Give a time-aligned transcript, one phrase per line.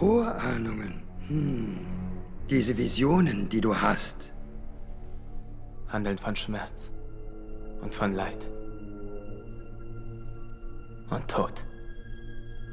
[0.00, 1.02] Vorahnungen.
[1.28, 1.78] Hm.
[2.48, 4.32] Diese Visionen, die du hast.
[5.88, 6.90] Handeln von Schmerz
[7.82, 8.50] und von Leid.
[11.10, 11.66] Und Tod.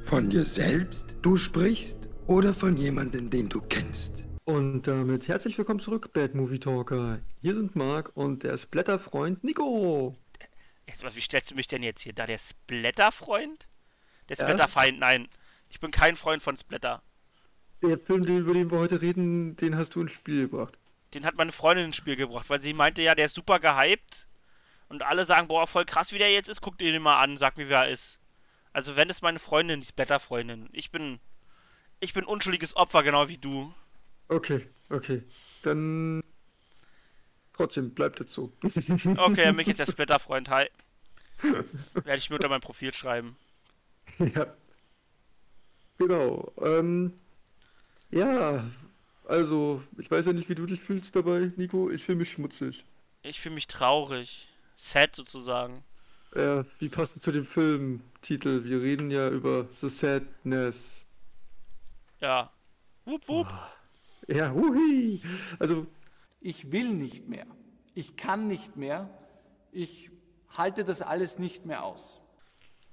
[0.04, 4.26] Von dir selbst du sprichst oder von jemandem, den du kennst?
[4.46, 7.20] Und damit herzlich willkommen zurück, Bad Movie Talker.
[7.42, 10.16] Hier sind Marc und der Splatterfreund Nico.
[10.88, 12.26] Jetzt, was, wie stellst du mich denn jetzt hier da?
[12.26, 13.68] Der Splatterfreund?
[14.30, 14.46] Der Ja?
[14.46, 15.00] Splatterfeind?
[15.00, 15.28] Nein.
[15.70, 17.04] Ich bin kein Freund von Splatter.
[17.82, 20.78] Der Film, den- über den wir heute reden, den hast du ins Spiel gebracht.
[21.14, 24.28] Den hat meine Freundin ins Spiel gebracht, weil sie meinte, ja, der ist super gehypt.
[24.90, 26.62] Und alle sagen, boah, voll krass, wie der jetzt ist.
[26.62, 28.20] Guck dir den mal an, sag mir, wer er ist.
[28.74, 30.70] Also, wenn es meine Freundin, die Splatterfreundin.
[30.72, 31.20] Ich bin.
[32.00, 33.74] Ich bin unschuldiges Opfer, genau wie du.
[34.28, 35.24] Okay, okay.
[35.64, 36.22] Dann.
[37.54, 38.54] Trotzdem, bleibt jetzt so.
[39.18, 40.68] Okay, mich ist der Splatterfreund, hi.
[41.42, 43.36] Werde ich mir unter mein Profil schreiben.
[44.20, 44.48] ja.
[45.98, 46.52] Genau.
[46.62, 47.14] Ähm.
[48.12, 48.64] Ja.
[49.28, 51.90] Also, ich weiß ja nicht, wie du dich fühlst dabei, Nico.
[51.90, 52.86] Ich fühle mich schmutzig.
[53.24, 54.48] Ich fühle mich traurig.
[54.78, 55.84] Sad sozusagen.
[56.36, 58.64] Ja, wie passend zu dem Filmtitel.
[58.64, 61.06] Wir reden ja über The Sadness.
[62.22, 62.52] Ja.
[63.06, 63.48] Wupp, wupp.
[64.28, 65.22] Ja, hui.
[65.60, 65.88] Also,
[66.40, 67.48] Ich will nicht mehr.
[67.96, 69.10] Ich kann nicht mehr.
[69.72, 70.12] Ich
[70.56, 72.22] halte das alles nicht mehr aus.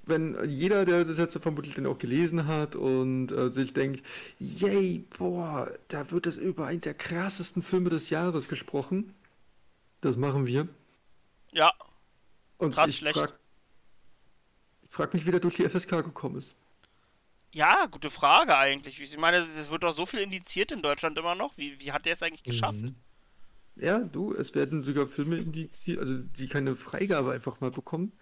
[0.07, 4.03] Wenn jeder, der das jetzt vermutlich dann auch gelesen hat und äh, sich denkt,
[4.39, 9.15] yay, boah, da wird es über einen der krassesten Filme des Jahres gesprochen.
[10.01, 10.69] Das machen wir.
[11.53, 11.73] Ja.
[12.59, 13.19] Und Krass ich schlecht.
[13.19, 13.39] frag,
[14.83, 16.55] ich frag mich, wie der durch die FSK gekommen ist.
[17.53, 19.01] Ja, gute Frage eigentlich.
[19.01, 21.57] Ich meine, es wird doch so viel indiziert in Deutschland immer noch.
[21.57, 22.81] Wie, wie hat der es eigentlich geschafft?
[22.81, 22.97] Mhm.
[23.77, 28.13] Ja, du, es werden sogar Filme indiziert, also die keine Freigabe einfach mal bekommen,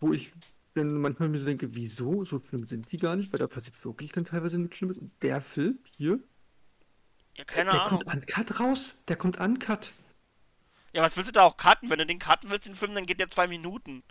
[0.00, 0.32] wo ich
[0.76, 2.24] dann manchmal mir so denke, wieso?
[2.24, 4.98] So schlimm sind die gar nicht, weil da passiert wirklich dann teilweise nichts Schlimmes.
[4.98, 6.20] Und der Film hier,
[7.36, 7.84] Ja, keine der Ahnung.
[7.84, 9.02] kommt uncut raus.
[9.08, 9.92] Der kommt uncut.
[10.92, 11.90] Ja, was willst du da auch cutten?
[11.90, 14.02] Wenn du den cutten willst, den Film, dann geht der zwei Minuten.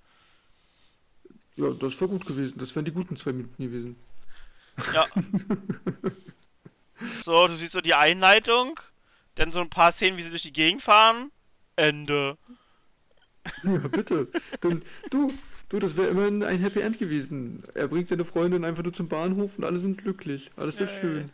[1.57, 2.57] Ja, das wäre gut gewesen.
[2.57, 3.95] Das wären die guten zwei Minuten gewesen.
[4.93, 5.05] Ja.
[7.23, 8.79] so, du siehst so die Einleitung,
[9.35, 11.31] dann so ein paar Szenen, wie sie durch die Gegend fahren.
[11.75, 12.37] Ende.
[13.63, 14.27] Ja, bitte.
[14.61, 15.31] Dann, du,
[15.69, 17.63] du, das wäre immerhin ein Happy End gewesen.
[17.73, 20.51] Er bringt seine Freundin einfach nur zum Bahnhof und alle sind glücklich.
[20.55, 21.31] Alles ist Ja, schön.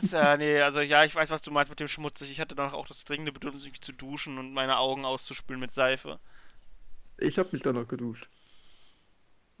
[0.00, 2.30] Ist ja, nee, also ja, ich weiß, was du meinst mit dem schmutzig.
[2.30, 5.72] Ich hatte danach auch das dringende Bedürfnis, mich zu duschen und meine Augen auszuspülen mit
[5.72, 6.18] Seife.
[7.18, 8.28] Ich habe mich danach geduscht.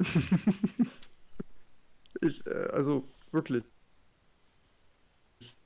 [2.20, 3.64] ich, äh, also, wirklich.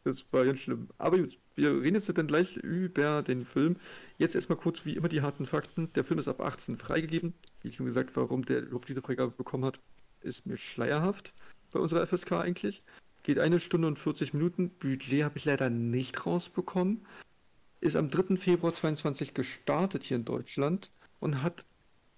[0.04, 0.88] Das war ganz schlimm.
[0.98, 3.76] Aber gut, wir reden jetzt dann gleich über den Film.
[4.16, 5.88] Jetzt erstmal kurz wie immer die harten Fakten.
[5.94, 7.34] Der Film ist ab 18 freigegeben.
[7.62, 9.80] Wie schon gesagt, warum der überhaupt diese Freigabe bekommen hat,
[10.20, 11.32] ist mir schleierhaft
[11.72, 12.82] bei unserer FSK eigentlich.
[13.22, 14.70] Geht eine Stunde und 40 Minuten.
[14.70, 17.04] Budget habe ich leider nicht rausbekommen.
[17.80, 18.36] Ist am 3.
[18.36, 20.90] Februar 22 gestartet hier in Deutschland
[21.20, 21.64] und hat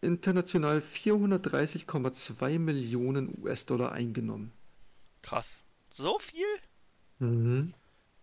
[0.00, 4.52] international 430,2 Millionen US-Dollar eingenommen.
[5.22, 5.62] Krass.
[5.90, 6.46] So viel?
[7.20, 7.74] Mhm.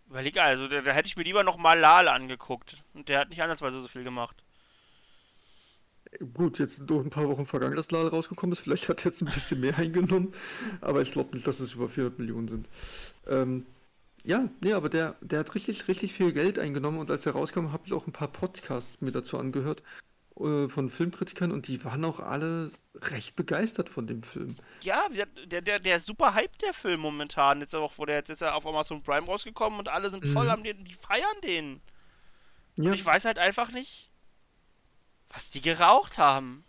[0.09, 2.83] Überleg, also, da, da hätte ich mir lieber noch mal Lal angeguckt.
[2.93, 4.35] Und der hat nicht ansatzweise so viel gemacht.
[6.33, 8.61] Gut, jetzt sind doch ein paar Wochen vergangen, dass Lal rausgekommen ist.
[8.61, 10.33] Vielleicht hat er jetzt ein bisschen mehr eingenommen,
[10.81, 12.67] aber ich glaube nicht, dass es über 400 Millionen sind.
[13.27, 13.65] Ähm,
[14.23, 17.71] ja, nee, aber der, der hat richtig, richtig viel Geld eingenommen und als er rauskam,
[17.71, 19.83] habe ich auch ein paar Podcasts mir dazu angehört
[20.39, 24.55] äh, von Filmkritikern und die waren auch alle recht begeistert von dem Film.
[24.81, 27.59] Ja, der, der, der ist super hype, der Film momentan.
[27.61, 30.45] Jetzt auch, wo der jetzt ist er auf Amazon Prime rausgekommen und alle sind voll
[30.45, 30.51] Mhm.
[30.51, 31.81] am den, die feiern den.
[32.77, 34.09] Ja, Und ich weiß halt einfach nicht,
[35.29, 36.63] was die geraucht haben.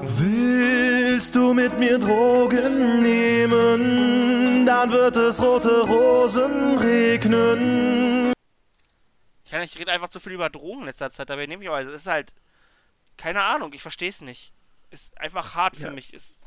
[0.00, 4.64] Willst du mit mir Drogen nehmen?
[4.66, 8.32] Dann wird es rote Rosen regnen.
[9.44, 11.80] Ich, ich rede einfach zu viel über Drogen in letzter Zeit, dabei nehme ich aber,
[11.80, 12.32] es ist halt,
[13.18, 14.52] keine Ahnung, ich verstehe es nicht.
[14.90, 15.92] Ist einfach hart für Ja.
[15.92, 16.14] mich.
[16.14, 16.40] Ist,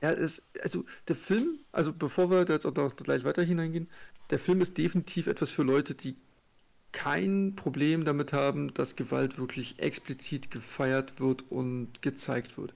[0.00, 3.90] Ja, es, also der Film, also bevor wir da jetzt auch noch gleich weiter hineingehen,
[4.30, 6.16] der Film ist definitiv etwas für Leute, die
[6.92, 12.72] kein Problem damit haben, dass Gewalt wirklich explizit gefeiert wird und gezeigt wird.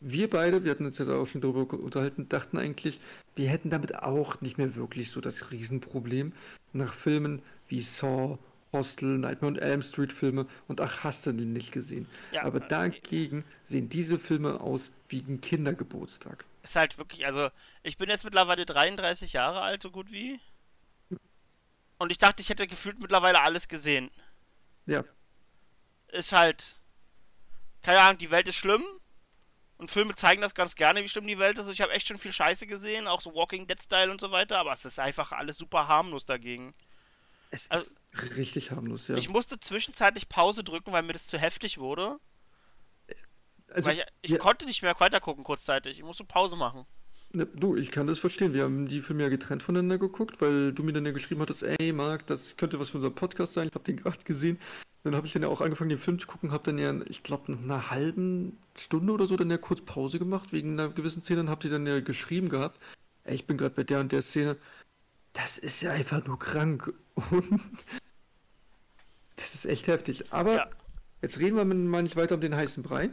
[0.00, 3.00] Wir beide, wir hatten uns jetzt auch schon darüber unterhalten, dachten eigentlich,
[3.34, 6.34] wir hätten damit auch nicht mehr wirklich so das Riesenproblem
[6.72, 8.38] nach Filmen wie Saw,
[8.72, 12.08] Hostel, Nightmare on Elm Street Filme und ach, hast du den nicht gesehen.
[12.30, 16.44] Ja, Aber dagegen sehen diese Filme aus wie ein Kindergeburtstag.
[16.62, 17.50] ist halt wirklich, also,
[17.82, 20.40] ich bin jetzt mittlerweile 33 Jahre alt, so gut wie.
[21.98, 24.10] Und ich dachte, ich hätte gefühlt mittlerweile alles gesehen.
[24.86, 25.04] Ja,
[26.08, 26.80] Ist halt,
[27.82, 28.84] keine Ahnung, die Welt ist schlimm.
[29.78, 31.68] Und Filme zeigen das ganz gerne, wie schlimm die Welt ist.
[31.68, 34.58] Ich habe echt schon viel Scheiße gesehen, auch so Walking Dead Style und so weiter,
[34.58, 36.74] aber es ist einfach alles super harmlos dagegen.
[37.50, 39.16] Es Also- ist richtig harmlos, ja.
[39.16, 42.18] Ich musste zwischenzeitlich Pause drücken, weil mir das zu heftig wurde.
[43.72, 45.98] also, ich, ich wir- konnte nicht mehr weiter gucken kurzzeitig.
[45.98, 46.86] Ich musste Pause machen.
[47.32, 48.54] Ne, du, ich kann das verstehen.
[48.54, 51.62] Wir haben die Filme ja getrennt voneinander geguckt, weil du mir dann ja geschrieben hattest,
[51.64, 53.68] ey Marc, das könnte was für unser Podcast sein.
[53.68, 54.58] Ich habe den gerade gesehen.
[55.02, 57.22] Dann habe ich dann ja auch angefangen, den Film zu gucken, habe dann ja, ich
[57.22, 61.22] glaube, nach einer halben Stunde oder so dann ja kurz Pause gemacht wegen einer gewissen
[61.22, 62.80] Szene und habe die dann ja geschrieben gehabt,
[63.24, 64.56] ey, ich bin gerade bei der und der Szene.
[65.36, 67.60] Das ist ja einfach nur krank und
[69.36, 70.32] das ist echt heftig.
[70.32, 70.70] Aber Ja.
[71.22, 73.10] jetzt reden wir mal nicht weiter um den heißen Brei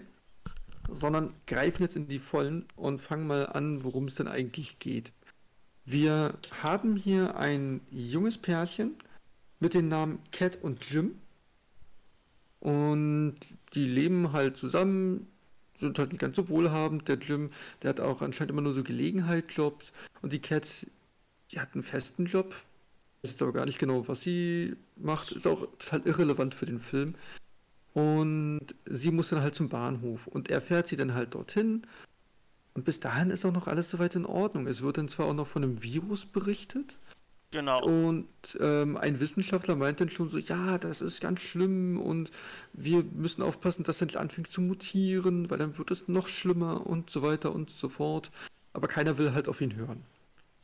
[0.91, 5.11] sondern greifen jetzt in die Vollen und fangen mal an, worum es denn eigentlich geht.
[5.85, 8.95] Wir haben hier ein junges Pärchen
[9.59, 11.15] mit den Namen Cat und Jim.
[12.59, 13.35] Und
[13.73, 15.27] die leben halt zusammen,
[15.73, 17.07] sind halt nicht ganz so wohlhabend.
[17.07, 17.49] Der Jim,
[17.81, 19.91] der hat auch anscheinend immer nur so Gelegenheitsjobs.
[20.21, 20.87] Und die Cat,
[21.53, 22.53] die hat einen festen Job.
[23.21, 25.31] Ist aber gar nicht genau, was sie macht.
[25.31, 27.15] Ist auch total irrelevant für den Film.
[27.93, 31.83] Und sie muss dann halt zum Bahnhof und er fährt sie dann halt dorthin.
[32.73, 34.65] Und bis dahin ist auch noch alles soweit in Ordnung.
[34.67, 36.97] Es wird dann zwar auch noch von einem Virus berichtet
[37.51, 37.83] Genau.
[37.83, 38.27] und
[38.59, 42.31] ähm, ein Wissenschaftler meint dann schon so, ja, das ist ganz schlimm und
[42.73, 46.87] wir müssen aufpassen, dass er nicht anfängt zu mutieren, weil dann wird es noch schlimmer
[46.87, 48.31] und so weiter und so fort.
[48.73, 50.03] Aber keiner will halt auf ihn hören.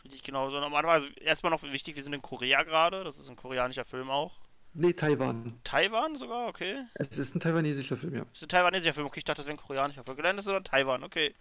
[0.09, 0.49] Richtig genau.
[0.49, 3.03] So, normalerweise erstmal noch wichtig, wir sind in Korea gerade.
[3.03, 4.39] Das ist ein koreanischer Film auch.
[4.73, 5.59] Nee, Taiwan.
[5.63, 6.85] Taiwan sogar, okay.
[6.95, 8.21] Es ist ein taiwanesischer Film, ja.
[8.21, 9.05] Das ist ein taiwanesischer Film.
[9.05, 10.17] Okay, ich dachte, das wäre ein koreanischer Film.
[10.17, 11.35] Nein, das ist Taiwan, okay.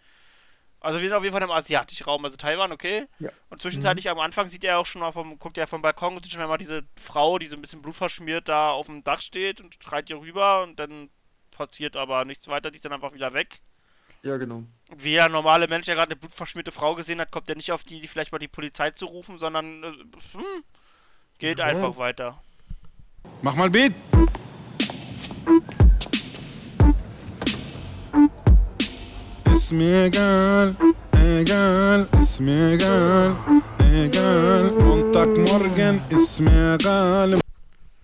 [0.81, 3.07] Also wir sind auf jeden Fall im asiatischen Raum, also Taiwan, okay.
[3.19, 3.31] Ja.
[3.49, 6.25] Und zwischenzeitlich am Anfang sieht er auch schon mal vom, guckt er vom Balkon und
[6.25, 9.61] sieht schon einmal diese Frau, die so ein bisschen blutverschmiert da auf dem Dach steht
[9.61, 11.11] und schreit ihr rüber und dann
[11.51, 13.61] passiert aber nichts weiter, die ist dann einfach wieder weg.
[14.23, 14.65] Ja, genau.
[14.97, 17.85] Wie der normale Mensch, der gerade eine blutverschmierte Frau gesehen hat, kommt er nicht auf
[17.85, 19.87] die Idee, vielleicht mal die Polizei zu rufen, sondern äh,
[20.33, 20.65] hm,
[21.39, 21.67] geht Ja.
[21.67, 22.41] einfach weiter.
[23.43, 23.93] Mach mal Beat.
[29.53, 30.75] Ist mir egal,
[31.13, 33.37] egal, ist mir egal,
[33.93, 34.71] egal.
[34.73, 37.35] Montagmorgen ist mir egal.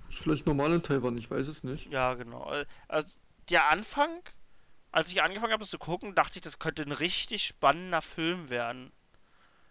[0.08, 1.90] Ist vielleicht normal in Taiwan, ich weiß es nicht.
[1.90, 2.50] Ja, genau.
[2.52, 3.08] Äh, Also
[3.50, 4.10] der Anfang,
[4.94, 8.48] als ich angefangen habe, das zu gucken, dachte ich, das könnte ein richtig spannender Film
[8.48, 8.92] werden.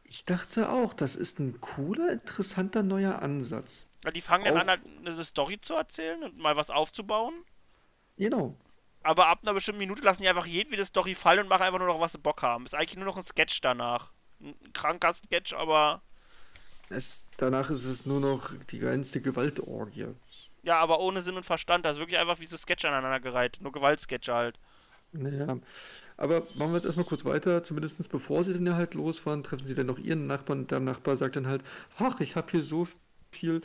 [0.03, 3.87] Ich dachte auch, das ist ein cooler, interessanter neuer Ansatz.
[4.03, 7.33] Weil die fangen dann Auch- an, halt eine Story zu erzählen und mal was aufzubauen.
[8.17, 8.57] Genau.
[9.01, 11.87] Aber ab einer bestimmten Minute lassen die einfach jedwede Story fallen und machen einfach nur
[11.87, 12.65] noch, was sie Bock haben.
[12.65, 14.11] Ist eigentlich nur noch ein Sketch danach.
[14.41, 16.01] Ein kranker Sketch, aber.
[16.89, 20.07] Es, danach ist es nur noch die reinste Gewaltorgie.
[20.63, 21.85] Ja, aber ohne Sinn und Verstand.
[21.85, 23.59] Das ist wirklich einfach wie so Sketch aneinandergereiht.
[23.61, 24.59] Nur Gewaltsketche halt.
[25.13, 25.59] Naja,
[26.17, 27.63] aber machen wir jetzt erstmal kurz weiter.
[27.63, 30.61] Zumindest bevor sie dann ja halt losfahren, treffen sie dann noch ihren Nachbarn.
[30.61, 31.63] Und der Nachbar sagt dann halt,
[31.97, 32.87] ach, ich habe hier so
[33.31, 33.61] viel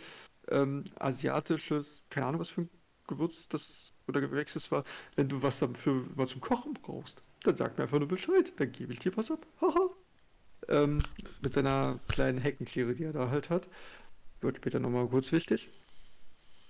[0.48, 2.70] ähm, asiatisches, keine Ahnung, was für ein
[3.06, 4.84] Gewürz das oder Gewächs es war.
[5.16, 8.72] Wenn du was dafür mal zum Kochen brauchst, dann sag mir einfach nur Bescheid, dann
[8.72, 9.46] gebe ich dir was ab.
[9.60, 9.90] Haha.
[10.68, 11.02] ähm,
[11.40, 13.68] mit seiner kleinen Heckenkehre, die er da halt hat.
[14.40, 15.70] Wird später nochmal kurz wichtig.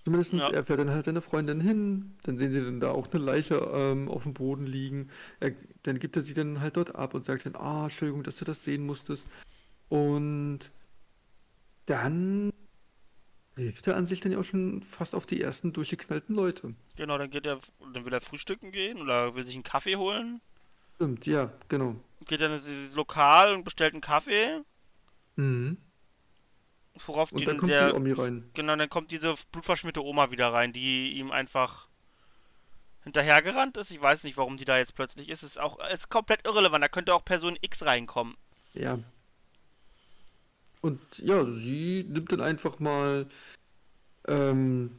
[0.08, 0.48] Zumindest Ja.
[0.48, 3.56] er fährt dann halt seine Freundin hin, dann sehen sie dann da auch eine Leiche
[3.74, 5.10] ähm, auf dem Boden liegen.
[5.38, 5.52] Er,
[5.82, 8.46] dann gibt er sie dann halt dort ab und sagt dann, ah, Entschuldigung, dass du
[8.46, 9.28] das sehen musstest.
[9.90, 10.60] Und
[11.84, 12.54] dann
[13.56, 16.74] hilft er an sich dann ja auch schon fast auf die ersten durchgeknallten Leute.
[16.96, 17.58] Genau, dann geht er,
[17.92, 20.40] dann will er frühstücken gehen oder will sich einen Kaffee holen.
[20.94, 21.96] Stimmt, ja, genau.
[22.26, 24.62] Geht dann in dieses Lokal und bestellt einen Kaffee.
[25.36, 25.76] Mhm.
[27.06, 28.50] Worauf Und die, dann kommt der, die Omi rein.
[28.54, 31.86] Genau, dann kommt diese blutverschmierte Oma wieder rein, die ihm einfach
[33.04, 33.90] hinterhergerannt ist.
[33.90, 35.42] Ich weiß nicht, warum die da jetzt plötzlich ist.
[35.42, 36.82] Ist auch ist komplett irrelevant.
[36.82, 38.36] Da könnte auch Person X reinkommen.
[38.74, 38.98] Ja.
[40.80, 43.26] Und ja, sie nimmt dann einfach mal
[44.26, 44.98] ähm,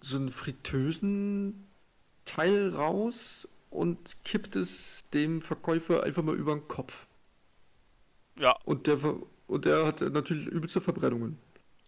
[0.00, 1.66] so einen fritösen
[2.24, 7.06] Teil raus und kippt es dem Verkäufer einfach mal über den Kopf.
[8.38, 8.98] Ja, Und der,
[9.46, 11.38] und der hat natürlich übelste Verbrennungen.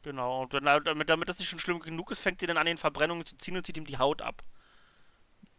[0.02, 0.42] genau.
[0.42, 2.78] Und dann, damit, damit das nicht schon schlimm genug ist, fängt sie dann an, den
[2.78, 4.42] Verbrennungen zu ziehen und zieht ihm die Haut ab.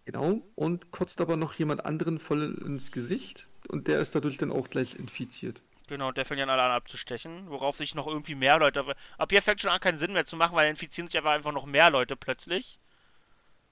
[0.06, 0.42] Genau.
[0.56, 3.48] Und kotzt aber noch jemand anderen voll ins Gesicht.
[3.68, 5.62] Und der ist dadurch dann auch gleich infiziert.
[5.88, 8.86] Genau, der fängt dann alle an abzustechen, worauf sich noch irgendwie mehr Leute.
[9.18, 11.52] Ab hier fängt schon an, keinen Sinn mehr zu machen, weil infizieren sich aber einfach
[11.52, 12.80] noch mehr Leute plötzlich.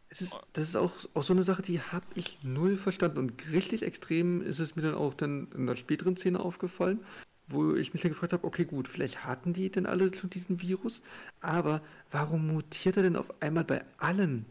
[0.10, 3.18] Es ist, das ist auch, auch so eine Sache, die habe ich null verstanden.
[3.18, 7.04] Und richtig extrem ist es mir dann auch dann in der späteren Szene aufgefallen,
[7.48, 10.62] wo ich mich dann gefragt habe, okay gut, vielleicht hatten die denn alle schon diesen
[10.62, 11.02] Virus,
[11.42, 14.46] aber warum mutiert er denn auf einmal bei allen?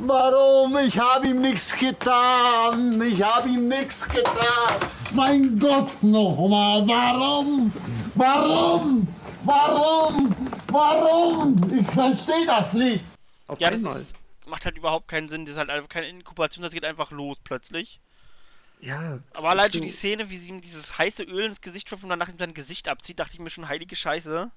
[0.00, 0.76] Warum?
[0.86, 3.00] Ich habe ihm nichts getan.
[3.00, 4.80] Ich habe ihm nichts getan.
[5.14, 6.86] Mein Gott nochmal.
[6.86, 7.72] Warum?
[8.14, 9.08] Warum?
[9.44, 10.36] Warum?
[10.70, 11.56] Warum?
[11.74, 13.02] Ich verstehe das nicht.
[13.46, 14.00] Auf Ja, das einmal.
[14.00, 15.46] ist, macht halt überhaupt keinen Sinn.
[15.46, 18.00] Das ist halt einfach keine Inkubation, das geht einfach los plötzlich.
[18.80, 19.18] Ja.
[19.32, 21.90] das Aber allein schon so- die Szene, wie sie ihm dieses heiße Öl ins Gesicht
[21.90, 24.50] wirft und danach ihm sein Gesicht abzieht, dachte ich mir schon, heilige Scheiße.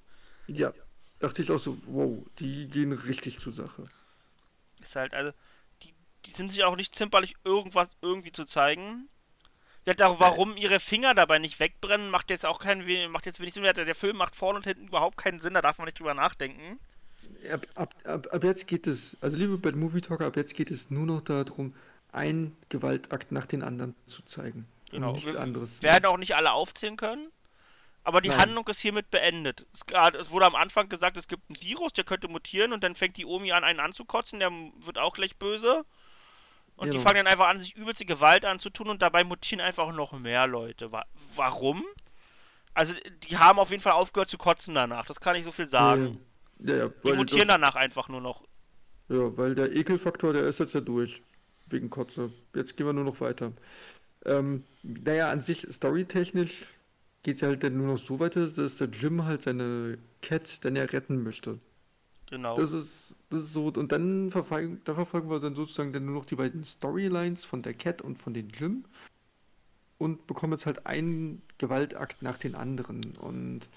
[0.46, 0.72] Ja,
[1.18, 3.84] dachte ich auch so, wow, die gehen richtig zur Sache.
[4.80, 5.32] Ist halt, also,
[5.82, 5.92] die,
[6.26, 9.08] die sind sich auch nicht zimperlich, irgendwas irgendwie zu zeigen.
[9.84, 13.54] Ja, da, warum ihre Finger dabei nicht wegbrennen, macht jetzt auch keinen, macht jetzt wenig
[13.54, 13.64] Sinn.
[13.64, 16.14] Der der Film macht vorne und hinten überhaupt keinen Sinn, da darf man nicht drüber
[16.14, 16.78] nachdenken.
[17.52, 20.70] Ab, ab, ab, ab jetzt geht es, also liebe Bad Movie Talker, ab jetzt geht
[20.70, 21.74] es nur noch darum,
[22.12, 24.66] einen Gewaltakt nach den anderen zu zeigen.
[24.90, 25.08] Genau.
[25.08, 25.82] Und nichts Wir anderes.
[25.82, 27.30] werden auch nicht alle aufzählen können.
[28.04, 28.40] Aber die Nein.
[28.40, 29.64] Handlung ist hiermit beendet.
[29.72, 33.16] Es, wurde am Anfang gesagt, es gibt einen Virus, der könnte mutieren und dann fängt
[33.16, 35.84] die Omi an, einen anzukotzen, der wird auch gleich böse.
[36.76, 37.02] Und die Genau.
[37.08, 40.90] fangen dann einfach an, sich übelste Gewalt anzutun und dabei mutieren einfach noch mehr Leute.
[40.90, 41.04] Wa
[41.36, 41.84] warum?
[42.74, 42.94] Also,
[43.28, 46.18] die haben auf jeden Fall aufgehört zu kotzen danach, das kann ich so viel sagen.
[46.58, 48.42] Ja, ja, Die weil, mutieren danach einfach nur noch.
[49.08, 51.22] ja, weil der Ekelfaktor, der ist jetzt ja durch.
[51.72, 52.32] Wegen Kotze.
[52.54, 53.52] Jetzt gehen wir nur noch weiter.
[54.24, 56.64] Ähm, naja, an sich, storytechnisch
[57.22, 60.64] geht es ja halt dann nur noch so weiter, dass der Jim halt seine Cat
[60.64, 61.58] dann ja retten möchte.
[62.30, 62.56] Genau.
[62.56, 66.14] Das ist, das ist so, und dann verfolgen, da verfolgen wir dann sozusagen dann nur
[66.14, 68.84] noch die beiden Storylines von der Cat und von den Jim
[69.98, 73.16] und bekommen jetzt halt einen Gewaltakt nach den anderen.
[73.16, 73.68] Und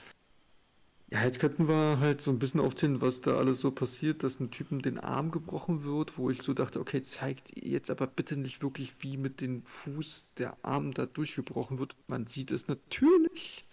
[1.15, 4.41] ja, jetzt könnten wir halt so ein bisschen aufzählen, was da alles so passiert, dass
[4.41, 8.35] ein Typen den Arm gebrochen wird, wo ich so dachte, okay, zeigt jetzt aber bitte
[8.35, 11.95] nicht wirklich, wie mit dem Fuß der Arm da durchgebrochen wird.
[12.07, 13.63] Man sieht es natürlich.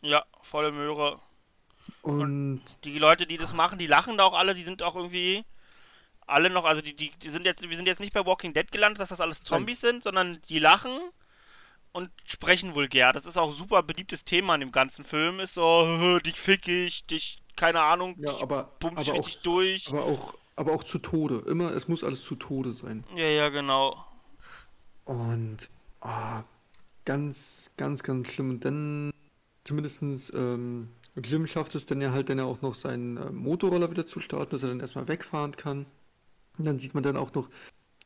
[0.00, 1.20] ja, volle Möhre.
[2.00, 5.44] Und die Leute, die das machen, die lachen da auch alle, die sind auch irgendwie
[6.26, 8.70] alle noch, also die, die, die sind jetzt, wir sind jetzt nicht bei Walking Dead
[8.72, 10.98] gelandet, dass das alles Zombies sind, sondern die lachen
[11.92, 13.12] und sprechen vulgär.
[13.12, 16.68] Das ist auch ein super beliebtes Thema in dem ganzen Film, ist so, dich fick
[16.68, 19.88] ich, dich, keine Ahnung, ja, dich aber, bump ich aber, richtig auch, durch.
[19.88, 21.44] aber auch aber auch zu Tode.
[21.46, 23.04] Immer, es muss alles zu Tode sein.
[23.14, 24.04] Ja, ja, genau.
[25.04, 26.42] Und ah,
[27.04, 28.50] ganz, ganz, ganz schlimm.
[28.50, 29.12] Und dann
[29.62, 30.88] zumindestens ähm,
[31.24, 34.18] Jim schafft es dann ja halt dann ja auch noch seinen äh, Motorroller wieder zu
[34.18, 35.86] starten, dass er dann erstmal wegfahren kann.
[36.58, 37.48] Und dann sieht man dann auch noch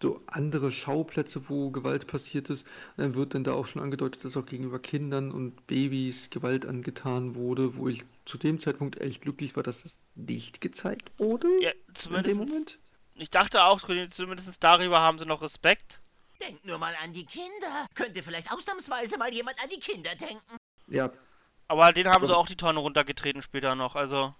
[0.02, 2.66] so andere Schauplätze, wo Gewalt passiert ist.
[2.96, 6.66] Und dann wird dann da auch schon angedeutet, dass auch gegenüber Kindern und Babys Gewalt
[6.66, 11.48] angetan wurde, wo ich zu dem Zeitpunkt echt glücklich war, dass das nicht gezeigt wurde.
[11.62, 12.78] Ja, in dem zumindest, Moment.
[13.14, 13.80] ich dachte auch,
[14.10, 16.00] zumindest darüber haben sie noch Respekt.
[16.40, 17.86] Denkt nur mal an die Kinder.
[17.94, 20.56] Könnte vielleicht ausnahmsweise mal jemand an die Kinder denken.
[20.88, 21.10] Ja,
[21.68, 24.34] Aber den haben sie Aber- auch die Tonne runtergetreten später noch, also.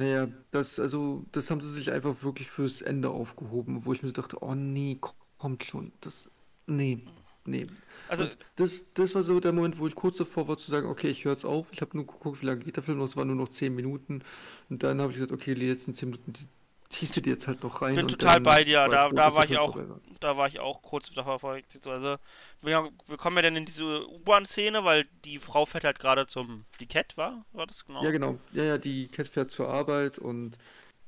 [0.00, 4.12] Naja, das, also, das haben sie sich einfach wirklich fürs Ende aufgehoben, wo ich mir
[4.12, 5.92] dachte, oh nee, ko- kommt schon.
[6.00, 6.30] Das,
[6.66, 6.98] nee,
[7.44, 7.66] nee.
[8.08, 10.86] Also- Und das, das war so der Moment, wo ich kurz davor war zu sagen,
[10.88, 11.68] okay, ich höre jetzt auf.
[11.72, 13.74] Ich habe nur geguckt, wie lange geht der Film noch, es waren nur noch 10
[13.74, 14.22] Minuten.
[14.70, 16.46] Und dann habe ich gesagt, okay, die letzten 10 Minuten, die
[16.90, 17.94] ziehst du dir jetzt halt noch rein.
[17.94, 18.86] bin und total bei dir.
[18.88, 21.40] Da, da war ich Film auch, vorbei da war ich auch kurz davor.
[21.42, 22.16] Also
[22.62, 26.66] wir, wir kommen ja dann in diese U-Bahn-Szene, weil die Frau fährt halt gerade zum
[26.78, 28.04] die Cat war, war das genau?
[28.04, 28.38] Ja, genau.
[28.52, 30.58] Ja, ja, die Cat fährt zur Arbeit und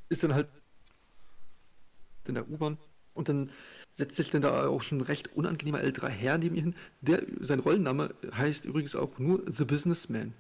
[0.09, 0.49] ist dann halt
[2.27, 2.79] in der U-Bahn.
[3.15, 3.51] Und dann
[3.93, 6.75] setzt sich dann da auch schon ein recht unangenehmer älterer Herr neben ihr hin.
[7.03, 10.33] Der, sein Rollenname heißt übrigens auch nur The Businessman.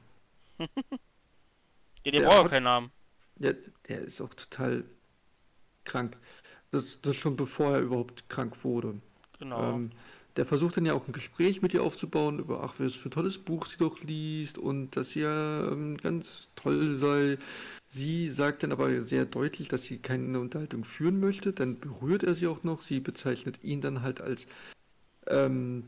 [2.04, 2.90] Ja, der der braucht auch keinen Namen.
[3.38, 3.52] Ja,
[3.86, 4.82] der ist auch total
[5.84, 6.16] krank.
[6.70, 8.94] Das, das schon bevor er überhaupt krank wurde.
[9.38, 9.74] Genau.
[9.74, 9.90] Ähm,
[10.36, 13.12] der versucht dann ja auch ein Gespräch mit ihr aufzubauen über, ach, was für ein
[13.12, 17.36] tolles Buch sie doch liest und dass sie ja ähm, ganz toll sei.
[17.88, 21.52] Sie sagt dann aber sehr deutlich, dass sie keine Unterhaltung führen möchte.
[21.52, 22.80] Dann berührt er sie auch noch.
[22.80, 24.46] Sie bezeichnet ihn dann halt als,
[25.26, 25.84] ähm,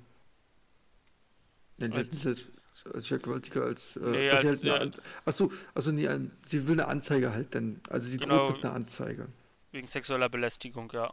[1.80, 2.46] Als- als,
[2.92, 4.76] als, Vergewaltiger, als, äh, Nee, als, halt ja.
[4.76, 4.92] An-
[5.24, 6.08] ach so, also nee,
[6.46, 8.46] sie will eine Anzeige halt dann, also sie Genau.
[8.46, 9.28] droht mit einer Anzeige.
[9.74, 11.12] Wegen sexueller Belästigung, ja.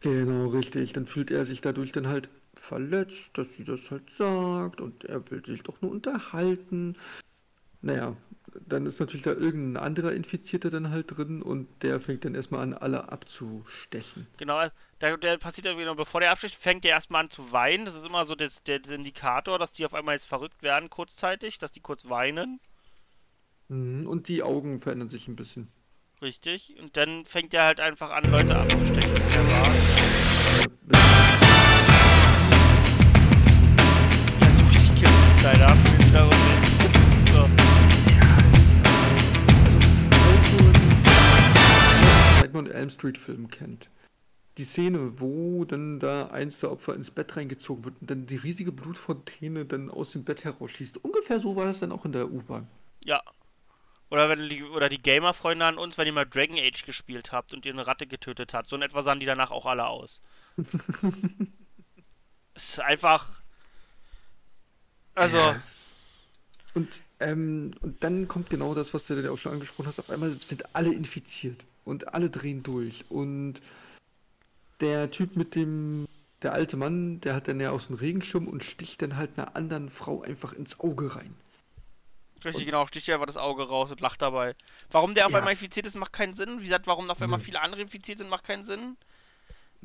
[0.00, 0.92] Genau, richtig.
[0.92, 5.30] Dann fühlt er sich dadurch dann halt verletzt, dass sie das halt sagt und er
[5.30, 6.96] will sich doch nur unterhalten.
[7.82, 8.16] Naja,
[8.66, 12.62] dann ist natürlich da irgendein anderer Infizierter dann halt drin und der fängt dann erstmal
[12.62, 14.26] an, alle abzustechen.
[14.38, 14.66] Genau,
[15.00, 17.84] der, der passiert ja wieder, bevor der absticht, fängt der erstmal an zu weinen.
[17.84, 20.90] Das ist immer so das, der, der Indikator, dass die auf einmal jetzt verrückt werden
[20.90, 22.60] kurzzeitig, dass die kurz weinen.
[23.68, 25.68] Mhm, Und die Augen verändern sich ein bisschen.
[26.22, 26.74] Richtig.
[26.78, 29.14] Und dann fängt er halt einfach an, Leute abzustechen.
[29.14, 29.72] der Bar.
[34.40, 36.64] Ja, so richtig Killing-Style, da haben wir wiederum den.
[37.32, 37.40] So.
[39.64, 39.78] Also,
[42.38, 43.88] falls man einen Elm Street Film kennt,
[44.58, 48.36] die Szene, wo dann da eins der Opfer ins Bett reingezogen wird und dann die
[48.36, 51.02] riesige Blutfontäne dann aus dem Bett herausschießt.
[51.02, 52.68] Ungefähr so war das dann auch in der U-Bahn.
[53.06, 53.22] Ja.
[54.10, 57.54] Oder, wenn die, oder die Gamer-Freunde an uns, wenn ihr mal Dragon Age gespielt habt
[57.54, 58.68] und ihr eine Ratte getötet habt.
[58.68, 60.20] So in etwa sahen die danach auch alle aus.
[62.54, 63.30] es ist einfach.
[65.14, 65.38] Also.
[65.38, 65.94] Ja, es-
[66.74, 69.98] und, ähm, und dann kommt genau das, was du ja auch schon angesprochen hast.
[69.98, 73.04] Auf einmal sind alle infiziert und alle drehen durch.
[73.08, 73.60] Und
[74.80, 76.06] der Typ mit dem,
[76.42, 79.30] der alte Mann, der hat dann ja auch so einen Regenschirm und sticht dann halt
[79.36, 81.34] einer anderen Frau einfach ins Auge rein.
[82.44, 84.54] Richtig, genau, sticht dir einfach das Auge raus und lacht dabei.
[84.90, 85.38] Warum der auf Ja.
[85.38, 86.60] einmal infiziert ist, macht keinen Sinn.
[86.60, 87.44] Wie gesagt, warum auf einmal Nee.
[87.44, 88.96] viele andere infiziert sind, macht keinen Sinn.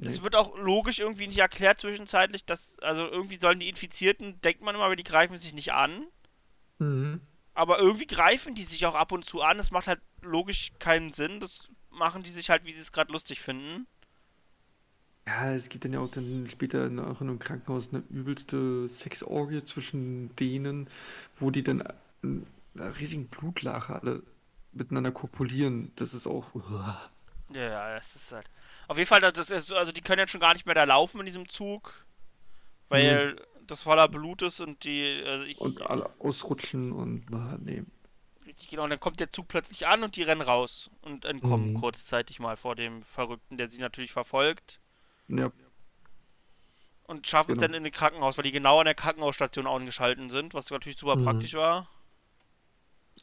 [0.02, 0.24] Es Nee.
[0.24, 4.76] wird auch logisch irgendwie nicht erklärt zwischenzeitlich, dass, also irgendwie sollen die Infizierten, denkt man
[4.76, 6.06] immer, aber die greifen sich nicht an.
[6.80, 7.22] Mhm.
[7.54, 9.58] Aber irgendwie greifen die sich auch ab und zu an.
[9.60, 11.40] Es macht halt logisch keinen Sinn.
[11.40, 13.88] Das machen die sich halt, wie sie es gerade lustig finden.
[15.28, 19.64] Ja, es gibt dann ja auch dann später nach in einem Krankenhaus eine übelste Sexorgie
[19.64, 20.88] zwischen denen,
[21.40, 21.88] wo die dann in
[22.76, 24.24] einer riesigen Blutlache alle
[24.72, 25.92] miteinander kopulieren.
[25.96, 26.48] Das ist auch.
[27.54, 28.50] Ja, ja, es ist halt.
[28.88, 31.20] Auf jeden Fall, das ist, also die können jetzt schon gar nicht mehr da laufen
[31.20, 32.06] in diesem Zug.
[32.90, 33.36] Weil
[33.68, 35.24] das voller Blut ist und die.
[35.26, 37.34] Also ich, Und alle ausrutschen und.
[37.34, 37.84] ah, nee.
[38.46, 38.84] Richtig, genau.
[38.84, 41.80] Und dann kommt der Zug plötzlich an und die rennen raus und entkommen Mhm.
[41.82, 44.80] kurzzeitig mal vor dem Verrückten, der sie natürlich verfolgt.
[45.28, 45.52] Ja,
[47.04, 47.68] Und schaffen es Genau.
[47.68, 51.16] dann in ein Krankenhaus, weil die genau an der Krankenhausstation angeschalten sind, was natürlich super
[51.16, 51.24] Mhm.
[51.24, 51.88] praktisch war.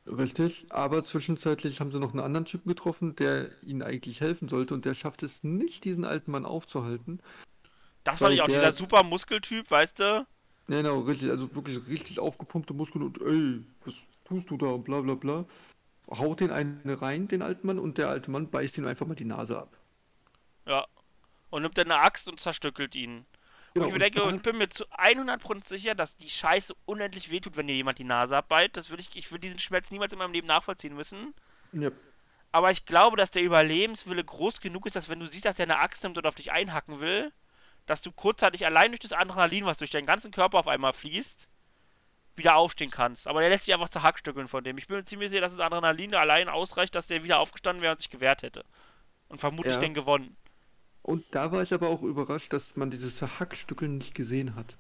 [0.07, 0.67] Richtig.
[0.71, 4.85] Aber zwischenzeitlich haben sie noch einen anderen Typen getroffen, der ihnen eigentlich helfen sollte und
[4.85, 7.21] der schafft es nicht, diesen alten Mann aufzuhalten.
[8.05, 10.27] Das war nicht auch der- dieser super Muskeltyp, weißt du?
[10.69, 15.01] Ja, genau, richtig, also wirklich richtig aufgepumpte Muskeln und ey, was tust du da bla
[15.01, 15.45] bla bla.
[16.11, 19.15] Haut den einen rein, den alten Mann, und der alte Mann beißt ihm einfach mal
[19.15, 19.77] die Nase ab.
[20.67, 20.87] Ja.
[21.51, 23.27] Und nimmt dann eine Axt und zerstückelt ihn.
[23.75, 26.75] Genau, und ich mir und denke, ich bin mir zu 100% sicher, dass die Scheiße
[26.85, 28.77] unendlich wehtut, wenn dir jemand die Nase abbeißt.
[28.77, 31.35] Das würde ich, ich würde diesen Schmerz niemals in meinem Leben nachvollziehen müssen.
[31.73, 31.91] Ja,
[32.53, 35.65] Aber ich glaube, dass der Überlebenswille groß genug ist, dass wenn du siehst, dass der
[35.67, 37.33] eine Axt nimmt und auf dich einhacken will,
[37.87, 41.49] dass du kurzzeitig allein durch das Adrenalin, was durch deinen ganzen Körper auf einmal fließt,
[42.35, 43.27] wieder aufstehen kannst.
[43.27, 44.79] Aber der lässt sich einfach zerhackstückeln von dem.
[44.79, 47.93] Ich bin mir ziemlich sicher, dass das Adrenalin allein ausreicht, dass der wieder aufgestanden wäre
[47.93, 48.65] und sich gewehrt hätte.
[49.29, 49.81] Und vermutlich Ja.
[49.81, 50.37] den gewonnen.
[51.03, 54.77] Und da war ich aber auch überrascht, dass man dieses Hackstückeln nicht gesehen hat.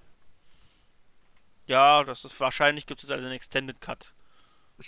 [1.66, 4.12] Ja, das ist wahrscheinlich gibt es also einen Extended Cut.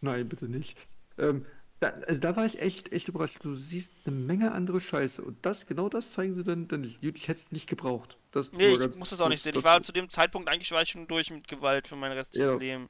[0.00, 0.76] Nein, bitte nicht.
[1.18, 1.46] Ähm,
[1.80, 3.38] da, also da war ich echt, echt überrascht.
[3.42, 5.22] Du siehst eine Menge andere Scheiße.
[5.22, 7.02] Und das, genau das zeigen sie dann, dann nicht.
[7.02, 8.16] Ich hätte es nicht gebraucht.
[8.32, 9.54] Das Nee, ich muss das auch nicht sehen.
[9.56, 12.52] Ich war zu dem Zeitpunkt eigentlich war ich schon durch mit Gewalt für mein restliches
[12.52, 12.58] Ja.
[12.58, 12.88] Leben.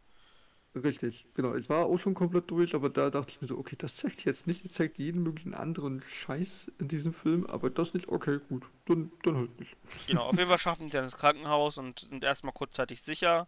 [0.75, 1.55] Richtig, genau.
[1.55, 4.25] Ich war auch schon komplett durch, aber da dachte ich mir so, okay, das zeigt
[4.25, 8.41] jetzt nicht, das zeigt jeden möglichen anderen Scheiß in diesem Film, aber das nicht, okay,
[8.49, 9.77] gut, dann, dann halt nicht.
[10.09, 13.47] Genau, auf jeden Fall schaffen sie dann ins Krankenhaus und sind erstmal kurzzeitig sicher.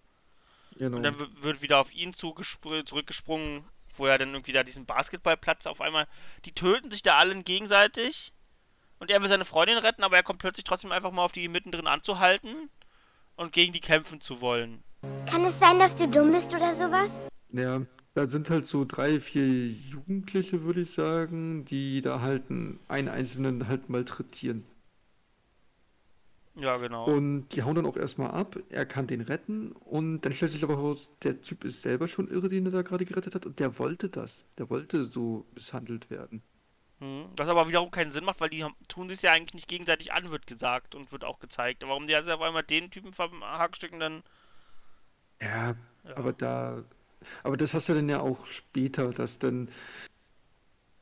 [0.78, 0.98] Genau.
[0.98, 3.64] Und dann wird wieder auf ihn zurückgesprungen,
[3.96, 6.06] wo er dann irgendwie da diesen Basketballplatz auf einmal.
[6.44, 8.32] Die töten sich da alle gegenseitig.
[8.98, 11.48] Und er will seine Freundin retten, aber er kommt plötzlich trotzdem einfach mal auf die
[11.48, 12.70] mittendrin anzuhalten
[13.36, 14.82] und gegen die kämpfen zu wollen.
[15.30, 17.24] Kann es sein, dass du dumm bist oder sowas?
[17.50, 17.82] Ja,
[18.14, 23.68] da sind halt so drei, vier Jugendliche, würde ich sagen, die da halt einen, Einzelnen
[23.68, 24.66] halt malträtieren.
[26.58, 27.04] Ja, genau.
[27.04, 30.64] Und die hauen dann auch erstmal ab, er kann den retten und dann stellt sich
[30.64, 33.60] aber heraus, der Typ ist selber schon irre, den er da gerade gerettet hat und
[33.60, 34.44] der wollte das.
[34.56, 36.42] Der wollte so misshandelt werden.
[37.00, 37.26] Mhm.
[37.36, 40.30] Was aber wiederum keinen Sinn macht, weil die tun sich ja eigentlich nicht gegenseitig an,
[40.30, 41.82] wird gesagt und wird auch gezeigt.
[41.86, 44.22] Warum die also auf einmal den Typen verhackstücken, dann.
[45.40, 45.74] Ja,
[46.14, 46.84] aber da,
[47.42, 49.68] aber das hast du dann ja auch später, dass dann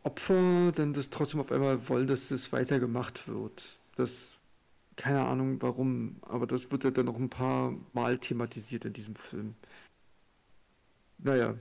[0.02, 3.78] Opfer dann das trotzdem auf einmal wollen, dass das weitergemacht wird.
[3.96, 4.34] Das,
[4.96, 9.16] keine Ahnung warum, aber das wird ja dann noch ein paar Mal thematisiert in diesem
[9.16, 9.54] Film.
[11.18, 11.54] Naja,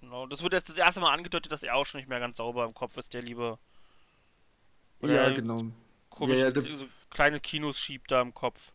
[0.00, 0.26] Genau.
[0.26, 2.64] Das wird jetzt das erste Mal angedeutet, dass er auch schon nicht mehr ganz sauber
[2.64, 3.56] im Kopf ist, der liebe.
[5.00, 5.62] Oder ja, genau.
[6.10, 8.72] Komisch, Ja, ja, der- so kleine Kinos schiebt da im Kopf.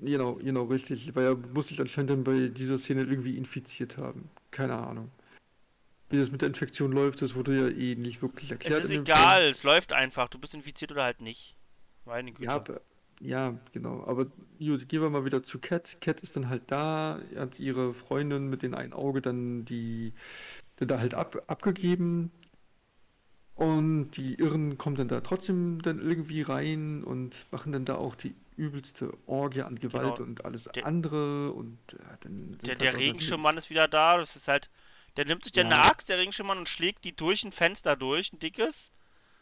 [0.00, 1.14] Genau, genau, richtig.
[1.14, 4.28] Weil er muss sich anscheinend dann bei dieser Szene irgendwie infiziert haben.
[4.50, 5.10] Keine Ahnung.
[6.10, 8.80] Wie das mit der Infektion läuft, das wurde ja eh nicht wirklich erklärt.
[8.80, 10.28] es ist egal, es läuft einfach.
[10.28, 11.56] Du bist infiziert oder halt nicht.
[12.04, 12.44] Meine Güte.
[12.44, 12.80] Ja, aber,
[13.20, 14.04] ja, genau.
[14.06, 14.26] Aber
[14.58, 16.00] gut, gehen wir mal wieder zu Cat.
[16.00, 20.12] Cat ist dann halt da, hat ihre Freundin mit dem einen Auge dann die
[20.76, 22.30] dann da halt ab, abgegeben.
[23.54, 28.16] Und die Irren kommen dann da trotzdem dann irgendwie rein und machen dann da auch
[28.16, 30.28] die übelste Orgie an Gewalt Genau.
[30.28, 31.52] und alles Der- andere.
[31.52, 34.16] Und ja, dann der halt der Regenschirmmann ist wieder da.
[34.18, 34.70] Das ist halt.
[35.16, 35.76] Der nimmt sich dann Ja.
[35.76, 38.90] eine Axt, der Regenschirmmann, und schlägt die durch ein Fenster durch, ein dickes,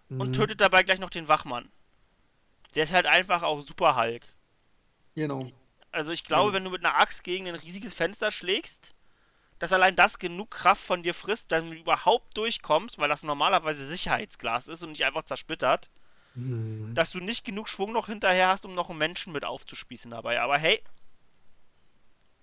[0.08, 0.32] und Mhm.
[0.32, 1.70] tötet dabei gleich noch den Wachmann.
[2.74, 4.24] Der ist halt einfach auch super Hulk.
[5.14, 5.50] Genau.
[5.92, 6.54] Also ich glaube, Ja.
[6.54, 8.92] wenn du mit einer Axt gegen ein riesiges Fenster schlägst,
[9.60, 13.86] dass allein das genug Kraft von dir frisst, dass du überhaupt durchkommst, weil das normalerweise
[13.86, 15.90] Sicherheitsglas ist und nicht einfach zersplittert,
[16.40, 16.94] Mhm.
[16.94, 20.40] dass du nicht genug Schwung noch hinterher hast, um noch einen Menschen mit aufzuspießen dabei.
[20.40, 20.82] Aber hey,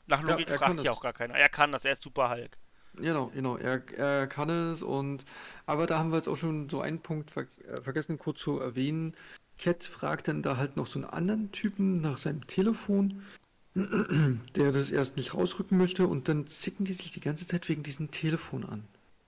[0.06, 1.36] nach Ja, Logik er fragt ja auch gar keiner.
[1.36, 2.58] Er kann das, er ist super Hulk.
[2.96, 5.26] Genau, genau, er, er kann es und
[5.66, 8.60] aber da haben wir jetzt auch schon so einen Punkt ver äh, vergessen kurz zu
[8.60, 9.16] erwähnen.
[9.58, 13.24] Cat fragt dann da halt noch so einen anderen Typen nach seinem Telefon,
[13.76, 17.84] der das erst nicht rausrücken möchte und dann zicken die sich die ganze Zeit wegen
[17.84, 18.88] diesem Telefon an.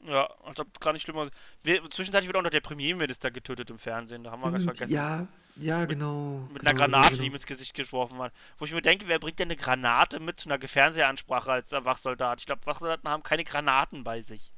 [0.10, 1.30] Ja, ob es gar nicht schlimmer
[1.64, 4.66] wir, Zwischenzeitlich wird auch noch der Premierminister getötet im Fernsehen, da haben wir ganz Und
[4.66, 4.94] vergessen.
[4.94, 6.48] ja, ja, genau.
[6.52, 7.22] Mit genau, einer Granate, genau.
[7.22, 8.34] die ihm ins Gesicht geworfen hat.
[8.58, 12.40] Wo ich mir denke, wer bringt denn eine Granate mit zu einer Fernsehansprache als Wachsoldat?
[12.42, 14.54] Ich glaube, Wachsoldaten haben keine Granaten bei sich.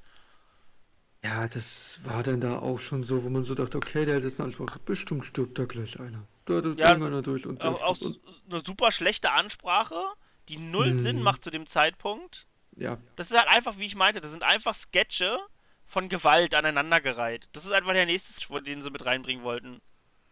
[1.24, 4.24] Ja, das war dann da auch schon so, wo man so dachte, okay, der hat
[4.24, 6.28] jetzt eine Ansprache, bestimmt stirbt da gleich einer.
[6.46, 10.02] Da, da Ja, da durch und auch, das auch und, eine super schlechte Ansprache,
[10.50, 11.00] die null Mhm.
[11.00, 12.48] Sinn macht zu dem Zeitpunkt.
[12.77, 15.38] Ja, Das ist halt einfach, wie ich meinte, das sind einfach Sketche
[15.86, 17.49] von Gewalt aneinandergereiht.
[17.51, 19.81] Das ist einfach der nächste den sie mit reinbringen wollten.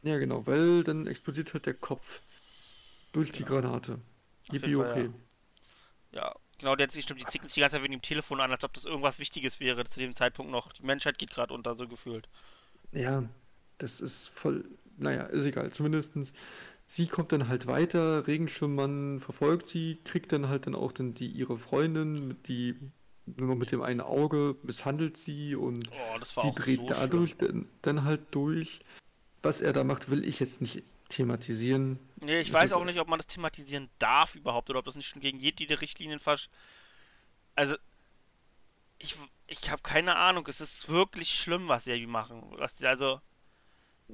[0.03, 2.21] ja genau, weil dann explodiert halt der Kopf
[3.11, 3.99] durch die Granate.
[4.51, 5.09] Yippie, okay.
[6.11, 8.63] Ja, genau, der stimmt, die zicken sich die ganze Zeit wegen dem Telefon an, als
[8.63, 10.71] ob das irgendwas Wichtiges wäre zu dem Zeitpunkt noch.
[10.73, 12.27] Die Menschheit geht gerade unter, so gefühlt.
[12.91, 13.23] Ja,
[13.77, 14.65] das ist voll,
[14.97, 15.71] naja, ist egal.
[15.71, 16.33] Zumindestens,
[16.89, 21.27] sie kommt dann halt weiter, Regenschirmmann verfolgt sie, kriegt dann halt dann auch dann die
[21.27, 22.75] ihre Freundin, die
[23.27, 27.37] nur noch mit dem einen Auge misshandelt sie und Oh, das sie dreht so dadurch
[27.37, 28.79] dann, dann halt durch.
[29.43, 31.99] Was er da macht, will ich jetzt nicht thematisieren.
[32.25, 34.95] Nee, ich Es weiß auch nicht, ob man das thematisieren darf überhaupt oder ob das
[34.95, 36.49] nicht schon gegen jede Richtlinien versch...
[37.55, 37.75] Also,
[38.97, 40.45] ich, ich habe keine Ahnung.
[40.47, 42.43] Es ist wirklich schlimm, was sie machen.
[42.57, 43.21] Was die, also,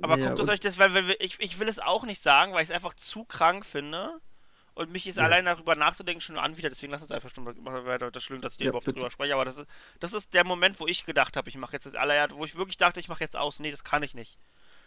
[0.02, 2.64] aber Ja, guckt euch das, weil, weil ich, ich will es auch nicht sagen, weil
[2.64, 4.20] ich es einfach zu krank finde.
[4.76, 5.24] Und mich ist Ja.
[5.26, 6.70] allein darüber nachzudenken schon an wieder.
[6.70, 8.12] Deswegen lass uns einfach schon mal weiter.
[8.12, 8.98] Das ist schlimm, dass ich dir Ja, überhaupt bitte.
[9.00, 9.34] drüber spreche.
[9.34, 9.68] Aber das ist,
[10.02, 12.56] das ist der Moment, wo ich gedacht habe, ich mache jetzt das allererste, wo ich
[12.56, 13.60] wirklich dachte, ich mache jetzt aus.
[13.60, 14.38] Nee, das kann ich nicht.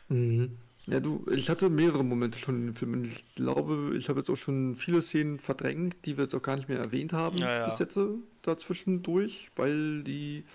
[0.08, 0.58] Mhm.
[0.86, 4.20] Ja, du, ich hatte mehrere Momente schon in dem Film und ich glaube, ich habe
[4.20, 7.38] jetzt auch schon viele Szenen verdrängt, die wir jetzt auch gar nicht mehr erwähnt haben
[7.40, 8.06] Ja, bis jetzt äh,
[8.40, 10.46] dazwischendurch, weil die,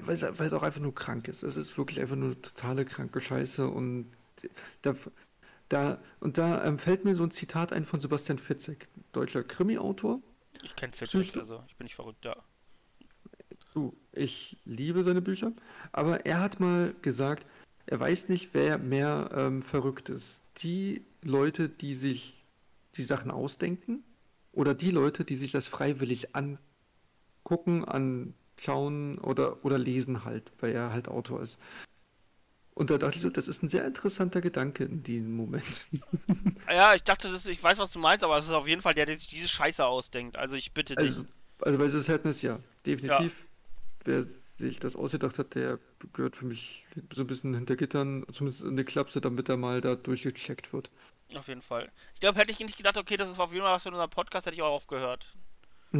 [0.00, 1.42] weil es, weil es auch einfach nur krank ist.
[1.42, 4.10] Es ist wirklich einfach nur totale kranke Scheiße und
[4.82, 4.94] da,
[5.68, 10.20] da, und da ähm, fällt mir so ein Zitat ein von Sebastian Fitzek, deutscher Krimi-Autor.
[10.62, 12.36] Ich kenne Fitzek, also ich bin nicht verrückt, ja.
[13.74, 15.52] Du, ich liebe seine Bücher,
[15.92, 17.46] aber er hat mal gesagt,
[17.86, 20.42] er weiß nicht, wer mehr ähm, verrückt ist.
[20.62, 22.44] Die Leute, die sich
[22.96, 24.04] die Sachen ausdenken
[24.52, 27.84] oder die Leute, die sich das freiwillig angucken,
[28.56, 31.58] anschauen oder, oder lesen halt, weil er halt Autor ist.
[32.74, 35.86] Und da dachte ich so, das ist ein sehr interessanter Gedanke in diesem Moment.
[36.68, 38.94] Ja, ich dachte, das, ich weiß, was du meinst, aber das ist auf jeden Fall
[38.94, 40.38] der, der sich diese Scheiße ausdenkt.
[40.38, 41.10] Also ich bitte dich.
[41.10, 41.24] Also,
[41.60, 43.48] also bei Sadness ja, definitiv.
[44.04, 44.24] Wer
[44.56, 45.80] sich das ausgedacht hat, der
[46.12, 49.80] gehört für mich so ein bisschen hinter Gittern, zumindest in die Klapse, damit er mal
[49.80, 50.90] da durchgecheckt wird.
[51.34, 51.90] Auf jeden Fall.
[52.14, 54.08] Ich glaube, hätte ich nicht gedacht, okay, das ist auf jeden Fall was für unseren
[54.08, 55.26] Podcast, hätte ich auch aufgehört.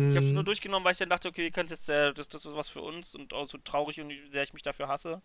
[0.08, 0.34] Ich habe es Mhm.
[0.34, 2.68] nur durchgenommen, weil ich dann dachte, okay, wir können jetzt, äh, das, das ist was
[2.68, 5.22] für uns und auch so traurig und wie sehr ich mich dafür hasse.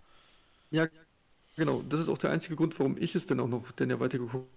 [0.72, 0.88] Ja,
[1.58, 1.82] genau.
[1.84, 4.50] Das ist auch der einzige Grund, warum ich es dann auch noch dann ja weitergeguckt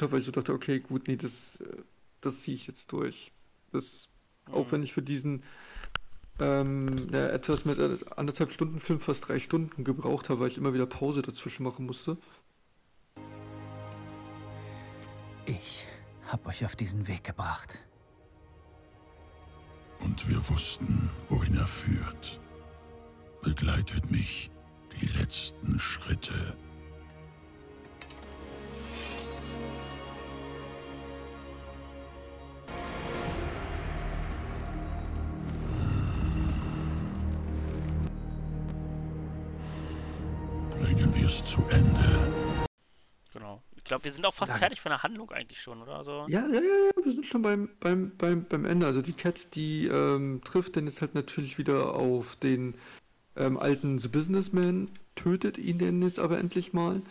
[0.00, 1.82] habe, weil ich so dachte, okay, gut, nee, das, äh,
[2.20, 3.32] das ziehe ich jetzt durch.
[3.72, 4.08] Das,
[4.50, 4.72] auch Mhm.
[4.72, 5.42] wenn ich für diesen
[6.40, 7.78] ähm, ja, etwas mit
[8.16, 11.86] anderthalb Stunden Film fast drei Stunden gebraucht habe, weil ich immer wieder Pause dazwischen machen
[11.86, 12.18] musste.
[15.46, 15.86] Ich
[16.30, 17.78] hab euch auf diesen Weg gebracht.
[20.00, 22.40] Und wir wussten, wohin er führt.
[23.42, 24.50] Begleitet mich
[43.98, 44.60] glaube, wir sind auch fast Danke.
[44.60, 46.04] fertig von der Handlung eigentlich schon, oder?
[46.04, 46.26] So.
[46.28, 48.86] Ja, ja, ja, ja, wir sind schon beim, beim, beim, beim Ende.
[48.86, 52.74] Also die Cat, die ähm, trifft dann jetzt halt natürlich wieder auf den
[53.36, 57.02] ähm, alten The Businessman, tötet ihn denn jetzt aber endlich mal.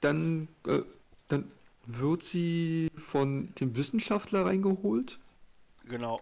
[0.00, 0.82] Dann, äh,
[1.28, 1.50] dann
[1.86, 5.18] wird sie von dem Wissenschaftler reingeholt,
[5.84, 6.20] Genau.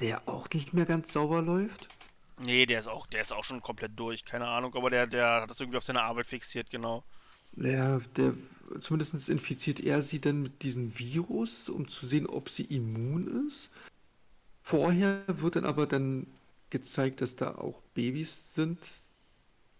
[0.00, 1.88] der auch nicht mehr ganz sauber läuft.
[2.38, 5.42] Nee, der ist auch, der ist auch schon komplett durch, keine Ahnung, aber der, der
[5.42, 7.02] hat das irgendwie auf seine Arbeit fixiert, genau.
[7.56, 8.34] Ja, der,
[8.80, 13.70] zumindest infiziert er sie dann mit diesem Virus, um zu sehen, ob sie immun ist.
[14.62, 16.26] Vorher wird dann aber dann
[16.70, 18.78] gezeigt, dass da auch Babys sind,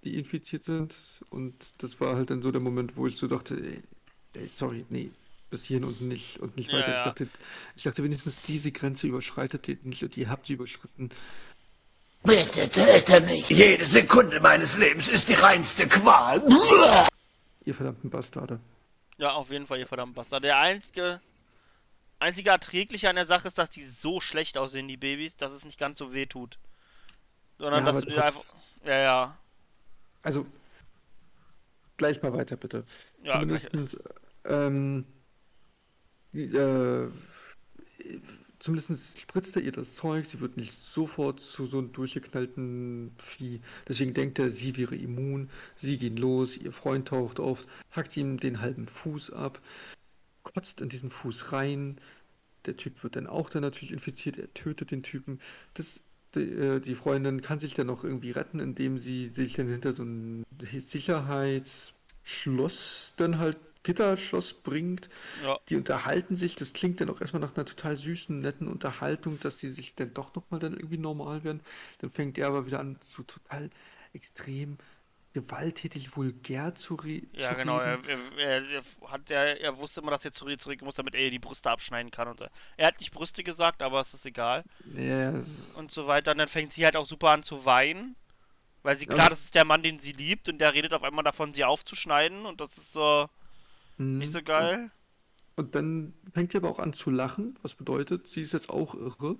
[0.04, 0.94] die infiziert sind.
[1.30, 3.82] Und das war halt dann so der Moment, wo ich so dachte, ey,
[4.34, 5.10] ey sorry, nee,
[5.50, 6.90] bis hierhin und nicht und nicht Ja, weiter.
[6.92, 6.96] ja.
[6.98, 7.28] Ich dachte,
[7.76, 11.10] ich dachte wenigstens diese Grenze überschreitet ihr nicht und ihr habt sie überschritten.
[12.22, 13.48] Bitte töte mich.
[13.48, 16.42] Jede Sekunde meines Lebens ist die reinste Qual.
[17.66, 18.60] Ihr verdammten Bastarde.
[19.18, 20.44] Ja, auf jeden Fall, ihr verdammten Bastard.
[20.44, 21.20] Der einzige,
[22.20, 25.64] einzige Erträgliche an der Sache ist, dass die so schlecht aussehen, die Babys, dass es
[25.64, 26.58] nicht ganz so weh tut.
[27.58, 28.54] Sondern Ja, dass du dir einfach.
[28.84, 29.38] Ja, ja.
[30.22, 30.46] Also,
[31.96, 32.84] gleich mal weiter, bitte.
[33.24, 33.98] Ja, Zumindest,
[34.44, 35.04] ähm,
[36.32, 37.10] die, äh,
[38.66, 43.60] zumindest spritzt er ihr das Zeug, sie wird nicht sofort zu so einem durchgeknallten Vieh.
[43.88, 45.48] Deswegen denkt er, sie wäre immun.
[45.76, 49.62] Sie gehen los, ihr Freund taucht auf, hackt ihm den halben Fuß ab,
[50.42, 52.00] kotzt in diesen Fuß rein.
[52.64, 55.38] Der Typ wird dann auch dann natürlich infiziert, er tötet den Typen.
[55.74, 56.00] Das,
[56.34, 59.92] die, äh, die Freundin kann sich dann noch irgendwie retten, indem sie sich dann hinter
[59.92, 65.08] so ein Sicherheitsschloss dann halt Gitterschloss bringt.
[65.44, 65.58] Ja.
[65.68, 69.58] Die unterhalten sich, das klingt dann auch erstmal nach einer total süßen, netten Unterhaltung, dass
[69.60, 71.60] sie sich dann doch nochmal dann irgendwie normal werden.
[71.98, 73.70] Dann fängt er aber wieder an, so total
[74.12, 74.76] extrem
[75.34, 77.78] gewalttätig, vulgär zu, re Ja, zu genau.
[77.78, 78.20] Er, reden.
[78.38, 81.20] er, er, er, hat, er, er wusste immer, dass er zurück, zurück muss, damit er
[81.24, 82.28] ihr die Brüste abschneiden kann.
[82.28, 84.64] Und, äh, er hat nicht Brüste gesagt, aber es ist egal.
[84.94, 86.32] Ja, es- Und so weiter.
[86.32, 88.16] Und dann fängt sie halt auch super an zu weinen.
[88.82, 89.14] Weil sie, Ja.
[89.14, 90.48] klar, das ist der Mann, den sie liebt.
[90.48, 92.46] Und der redet auf einmal davon, sie aufzuschneiden.
[92.46, 93.28] Und das ist so
[93.98, 94.18] Mhm.
[94.18, 94.90] nicht so geil.
[95.56, 98.94] Und dann fängt sie aber auch an zu lachen, was bedeutet, sie ist jetzt auch
[98.94, 99.38] irre.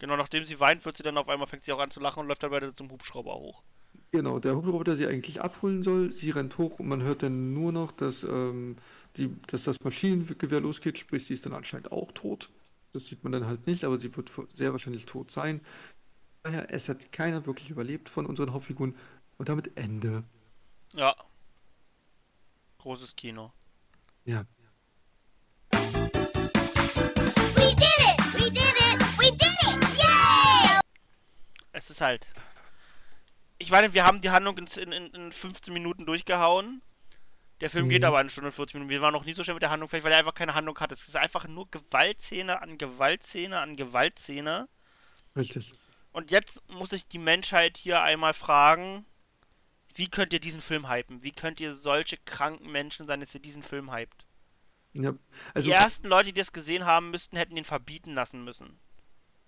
[0.00, 2.20] Genau, nachdem sie weint, wird sie dann auf einmal, fängt sie auch an zu lachen
[2.20, 3.62] und läuft dann weiter zum Hubschrauber hoch.
[4.10, 7.54] Genau, der Hubschrauber, der sie eigentlich abholen soll, sie rennt hoch und man hört dann
[7.54, 8.76] nur noch, dass, ähm,
[9.16, 12.50] die, dass das Maschinengewehr losgeht, sprich, sie ist dann anscheinend auch tot.
[12.92, 15.60] Das sieht man dann halt nicht, aber sie wird sehr wahrscheinlich tot sein.
[16.42, 18.94] Daher, es hat keiner wirklich überlebt von unseren Hauptfiguren
[19.38, 20.22] und damit Ende.
[20.92, 21.16] Ja.
[22.78, 23.52] Großes Kino.
[24.24, 24.44] Ja.
[27.56, 28.18] We did it!
[28.34, 29.02] We did it!
[29.18, 29.98] We did it!
[29.98, 30.80] Yay!
[31.72, 32.26] Es ist halt.
[33.58, 36.82] Ich meine, wir haben die Handlung in, in, in 15 Minuten durchgehauen.
[37.60, 38.06] Der Film geht Mhm.
[38.08, 38.90] aber eine Stunde und 40 Minuten.
[38.90, 40.78] Wir waren noch nie so schnell mit der Handlung fertig, weil er einfach keine Handlung
[40.80, 40.90] hat.
[40.92, 44.68] Es ist einfach nur Gewaltszene an Gewaltszene an Gewaltszene.
[45.36, 45.72] Richtig.
[46.12, 49.04] Und jetzt muss ich die Menschheit hier einmal fragen,
[49.94, 51.22] wie könnt ihr diesen Film hypen?
[51.22, 54.26] Wie könnt ihr solche kranken Menschen sein, dass ihr diesen Film hypt?
[54.94, 55.14] Ja,
[55.54, 58.78] also, die ersten Leute, die das gesehen haben müssten, hätten ihn verbieten lassen müssen.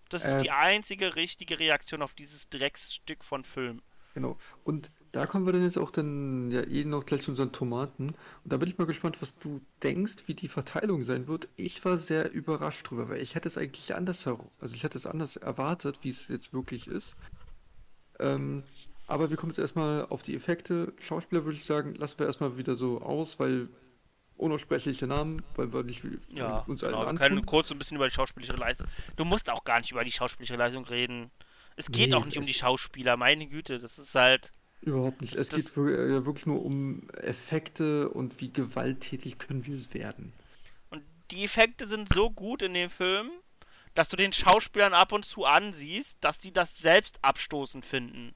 [0.09, 0.43] Das ist Äh.
[0.43, 3.83] die einzige richtige Reaktion auf dieses Drecksstück von Film.
[4.15, 4.39] genau.
[4.65, 8.09] Und da kommen wir dann jetzt auch dann ja eh noch gleich zu unseren Tomaten.
[8.11, 8.17] Und
[8.53, 11.49] da bin ich mal gespannt, was du denkst, wie die Verteilung sein wird.
[11.57, 14.99] Ich war sehr überrascht drüber, weil ich hätte es eigentlich anders herum, also ich hätte
[14.99, 17.17] es anders erwartet, wie es jetzt wirklich ist.
[18.19, 18.63] Ähm,
[19.07, 20.93] aber wir kommen jetzt erstmal auf die Effekte.
[21.01, 23.69] Schauspieler würde ich sagen, lassen wir erstmal wieder so aus, weil
[24.37, 27.07] unaussprechliche Namen, weil wir nicht Ja, uns genau.
[27.07, 28.87] Wir können kurz ein bisschen über die schauspielerische Leistung.
[29.17, 31.31] Du musst auch gar nicht über die schauspielerische Leistung reden.
[31.77, 33.79] Es geht Nee, auch nicht um die Schauspieler, meine Güte.
[33.79, 34.53] Das ist halt.
[34.81, 35.35] Überhaupt nicht.
[35.35, 40.33] Es geht äh, wirklich nur um Effekte und wie gewalttätig können wir es werden.
[40.91, 43.31] Und die Effekte sind so gut in dem Film,
[43.95, 48.35] dass du den Schauspielern ab und zu ansiehst, dass die das selbst abstoßend finden,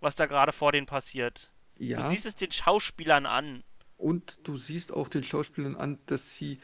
[0.00, 1.50] was da gerade vor denen passiert.
[1.76, 2.00] Ja.
[2.02, 3.62] Du siehst es den Schauspielern an.
[3.96, 6.58] Und du siehst auch den Schauspielern an, dass sie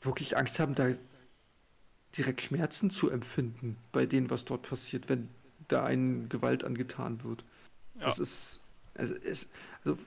[0.00, 0.90] wirklich Angst haben, da
[2.16, 5.28] direkt Schmerzen zu empfinden bei denen, was dort passiert, wenn
[5.68, 7.44] da einen Gewalt angetan wird.
[8.00, 8.22] Das Ja.
[8.22, 8.60] ist,
[8.94, 9.48] also, es,
[9.84, 9.98] also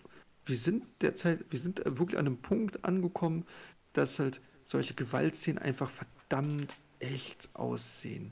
[0.45, 3.45] wir sind derzeit, wir sind wirklich an einem Punkt angekommen,
[3.93, 8.31] dass halt solche Gewaltszenen einfach verdammt echt aussehen.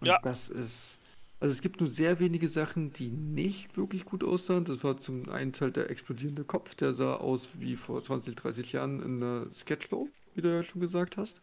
[0.00, 0.18] Und Ja.
[0.22, 0.98] das ist,
[1.40, 4.64] also es gibt nur sehr wenige Sachen, die nicht wirklich gut aussahen.
[4.64, 8.72] Das war zum einen Teil der explodierende Kopf, der sah aus wie vor 20, 30
[8.72, 11.40] Jahren in einer Sketchshow, wie du ja schon gesagt hast.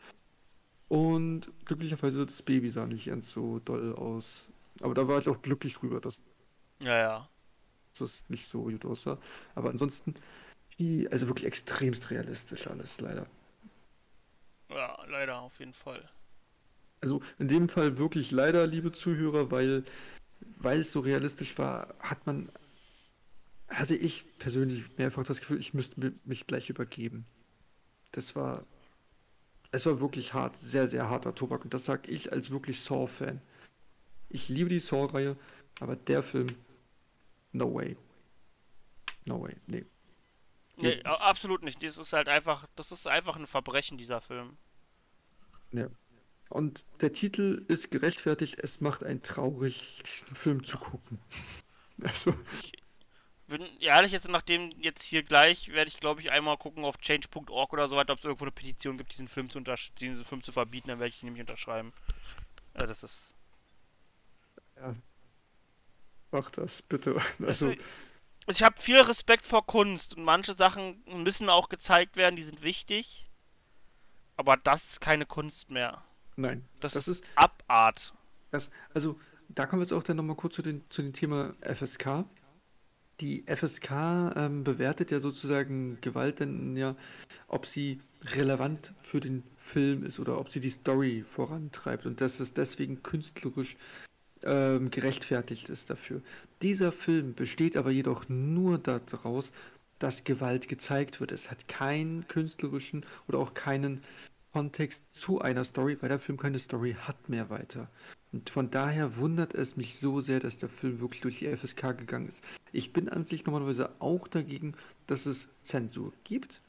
[0.89, 4.49] Und glücklicherweise das Baby sah nicht ganz so doll aus.
[4.81, 6.21] Aber da war ich auch glücklich drüber, dass
[6.79, 7.29] Ja, ja.
[7.99, 9.19] das nicht so gut aussah.
[9.55, 10.13] Aber ansonsten,
[11.11, 13.27] also wirklich extremst realistisch alles, leider.
[14.69, 16.09] Ja, leider, auf jeden Fall.
[17.01, 19.83] Also in dem Fall wirklich leider, liebe Zuhörer, weil,
[20.57, 22.49] weil es so realistisch war, hat man,
[23.69, 27.25] hatte ich persönlich mehrfach das Gefühl, ich müsste mi- mich gleich übergeben.
[28.11, 28.65] Das war,
[29.71, 31.63] es war wirklich hart, sehr, sehr harter Tobak.
[31.63, 33.41] Und das sage ich als wirklich Saw-Fan.
[34.29, 35.37] Ich liebe die Saw-Reihe,
[35.79, 36.47] aber der Film,
[37.51, 37.95] no way.
[39.27, 39.85] No way, nee.
[40.77, 41.81] Nee, a- absolut nicht.
[41.83, 44.57] Das ist halt einfach, das ist einfach ein Verbrechen, dieser Film.
[45.71, 45.87] Ja.
[46.49, 51.19] Und der Titel ist gerechtfertigt, es macht einen traurig, diesen Film zu gucken.
[52.03, 52.31] Also,
[53.47, 57.73] Bin ehrlich, jetzt nachdem jetzt hier gleich werde ich glaube ich einmal gucken auf change.org
[57.73, 59.59] oder so weiter, ob es irgendwo eine Petition gibt, diesen Film zu
[59.99, 61.91] diesen Film zu verbieten, dann werde ich ihn nämlich unterschreiben.
[62.75, 63.33] Ja, das ist.
[64.75, 64.95] Ja.
[66.31, 67.19] Mach das, bitte.
[67.47, 67.73] Also
[68.47, 72.61] ich habe viel Respekt vor Kunst und manche Sachen müssen auch gezeigt werden, die sind
[72.61, 73.25] wichtig.
[74.35, 76.03] Aber das ist keine Kunst mehr.
[76.37, 76.63] Nein.
[76.79, 77.29] Das, das ist ist.
[77.35, 78.13] Abart.
[78.51, 79.19] Das, also,
[79.49, 82.25] da kommen wir jetzt auch dann nochmal kurz zu, den, zu dem Thema FSK.
[83.19, 83.91] Die FSK
[84.35, 86.95] ähm, bewertet ja sozusagen Gewalt dann ja,
[87.47, 87.99] ob sie
[88.35, 93.01] relevant für den Film ist oder ob sie die Story vorantreibt und dass es deswegen
[93.01, 93.75] künstlerisch
[94.43, 96.21] ähm, gerechtfertigt ist dafür.
[96.61, 99.51] Dieser Film besteht aber jedoch nur daraus,
[99.97, 101.31] dass Gewalt gezeigt wird.
[101.31, 104.03] Es hat keinen künstlerischen oder auch keinen
[104.57, 107.91] Kontext zu einer Story, weil der Film keine Story hat mehr weiter.
[108.31, 111.95] Und von daher wundert es mich so sehr, dass der Film wirklich durch die FSK
[111.95, 112.43] gegangen ist.
[112.71, 114.73] Ich bin an sich normalerweise auch dagegen,
[115.05, 116.63] dass es Zensur gibt.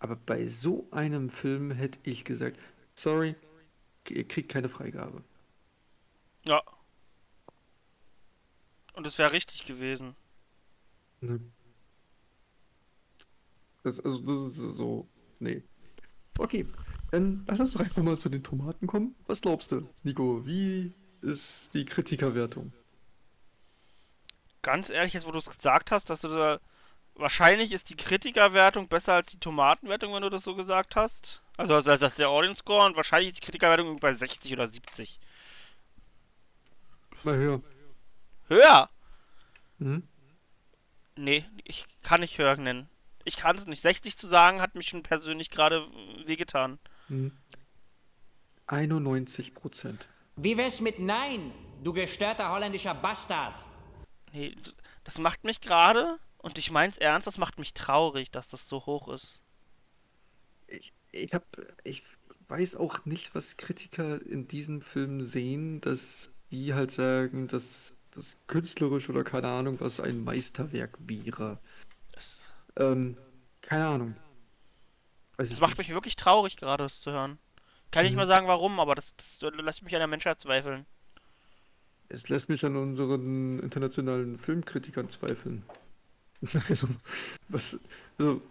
[0.00, 2.60] Aber bei so einem Film hätte ich gesagt,
[2.92, 3.34] sorry,
[4.10, 5.24] ihr kriegt keine Freigabe.
[6.46, 6.62] Ja.
[8.92, 10.14] Und es wäre richtig gewesen.
[11.22, 11.40] Ne.
[13.82, 15.08] Das, also, das ist so.
[15.38, 15.62] Nee.
[16.36, 16.66] Okay,
[17.14, 19.14] dann lass uns doch einfach mal zu den Tomaten kommen.
[19.26, 20.44] Was glaubst du, Nico?
[20.46, 22.72] Wie ist die Kritikerwertung?
[24.62, 26.60] Ganz ehrlich, jetzt wo du es gesagt hast, dass du da.
[27.16, 31.42] Wahrscheinlich ist die Kritikerwertung besser als die Tomatenwertung, wenn du das so gesagt hast.
[31.56, 34.66] Also, also das ist der Audience Score und wahrscheinlich ist die Kritikerwertung bei 60 oder
[34.66, 35.20] 70.
[37.22, 37.62] Mal höher.
[38.48, 38.90] Höher?
[39.78, 40.08] Mhm.
[41.14, 42.88] Nee, ich kann nicht höher nennen.
[43.24, 43.80] Ich kann es nicht.
[43.80, 45.86] 60 zu sagen, hat mich schon persönlich gerade
[46.26, 46.80] wehgetan.
[47.08, 47.32] Mhm.
[48.66, 50.08] 91 Prozent.
[50.36, 53.64] Wie wär's mit Nein, du gestörter holländischer Bastard?
[54.32, 54.56] Nee,
[55.04, 58.84] das macht mich gerade, und ich mein's ernst, das macht mich traurig, dass das so
[58.86, 59.40] hoch ist.
[60.66, 61.44] Ich, ich hab,
[61.84, 62.02] ich
[62.48, 68.38] weiß auch nicht, was Kritiker in diesem Film sehen, dass die halt sagen, dass das
[68.46, 71.58] künstlerisch oder keine Ahnung, was ein Meisterwerk wäre.
[72.76, 73.16] Ähm,
[73.60, 74.16] keine Ahnung.
[75.36, 75.78] Weiß Das ich macht nicht.
[75.78, 77.38] mich wirklich traurig gerade, das zu hören.
[77.90, 78.18] Kann ich nicht Mhm.
[78.18, 80.86] mal sagen, warum, aber das, das lässt mich an der Menschheit zweifeln.
[82.08, 85.64] Es lässt mich an unseren internationalen Filmkritikern zweifeln.
[86.68, 86.88] Also,
[87.48, 87.80] was,
[88.18, 88.42] also,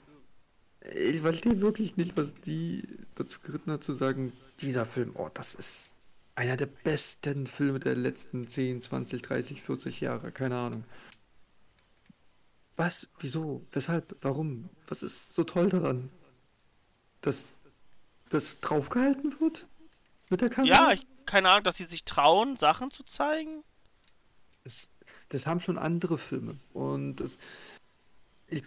[0.95, 2.83] ich verstehe wirklich nicht, was die
[3.15, 5.95] dazu geritten hat, zu sagen, dieser Film, oh, das ist
[6.35, 10.85] einer der besten Filme der letzten 10, 20, 30, 40 Jahre, keine Ahnung.
[12.75, 13.07] Was?
[13.19, 13.65] Wieso?
[13.71, 14.15] Weshalb?
[14.21, 14.69] Warum?
[14.87, 16.09] Was ist so toll daran?
[17.23, 17.55] Dass
[18.29, 19.65] das draufgehalten wird?
[20.29, 20.73] Mit der Kamera?
[20.73, 23.63] Ja, ich, keine Ahnung, dass sie sich trauen, Sachen zu zeigen.
[24.63, 24.89] Das,
[25.29, 26.57] das haben schon andere Filme.
[26.73, 27.37] Und das,
[28.47, 28.63] ich,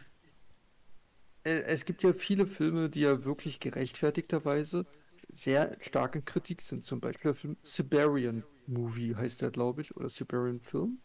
[1.44, 4.86] äh, es gibt ja viele Filme, die ja wirklich gerechtfertigterweise
[5.30, 6.84] sehr stark in Kritik sind.
[6.84, 10.98] Zum Beispiel der Film Siberian Movie heißt der, glaube ich, oder Siberian Film.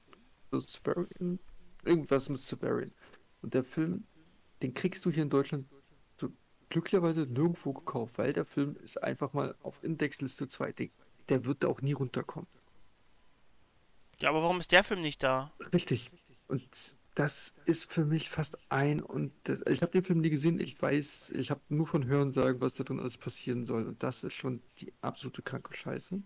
[0.52, 1.40] Also Siberian,
[1.84, 2.92] irgendwas mit Siberian.
[3.42, 4.04] Und der Film,
[4.62, 5.66] den kriegst du hier in Deutschland
[6.72, 10.72] glücklicherweise nirgendwo gekauft, weil der Film ist einfach mal auf Indexliste 2.
[10.74, 10.88] Der,
[11.30, 12.48] der wird da auch nie runterkommen.
[14.20, 15.52] Ja, aber warum ist der Film nicht da?
[15.74, 16.12] Richtig.
[16.48, 20.60] Und das ist für mich fast ein und das, ich habe den Film nie gesehen.
[20.60, 23.86] Ich weiß, ich habe nur von Hören sagen, was da drin alles passieren soll.
[23.86, 26.22] Und das ist schon die absolute kranke Scheiße.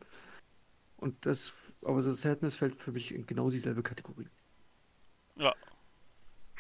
[0.98, 1.54] Und das,
[1.84, 4.28] aber das Sadness fällt für mich in genau dieselbe Kategorie.
[5.38, 5.54] Ja.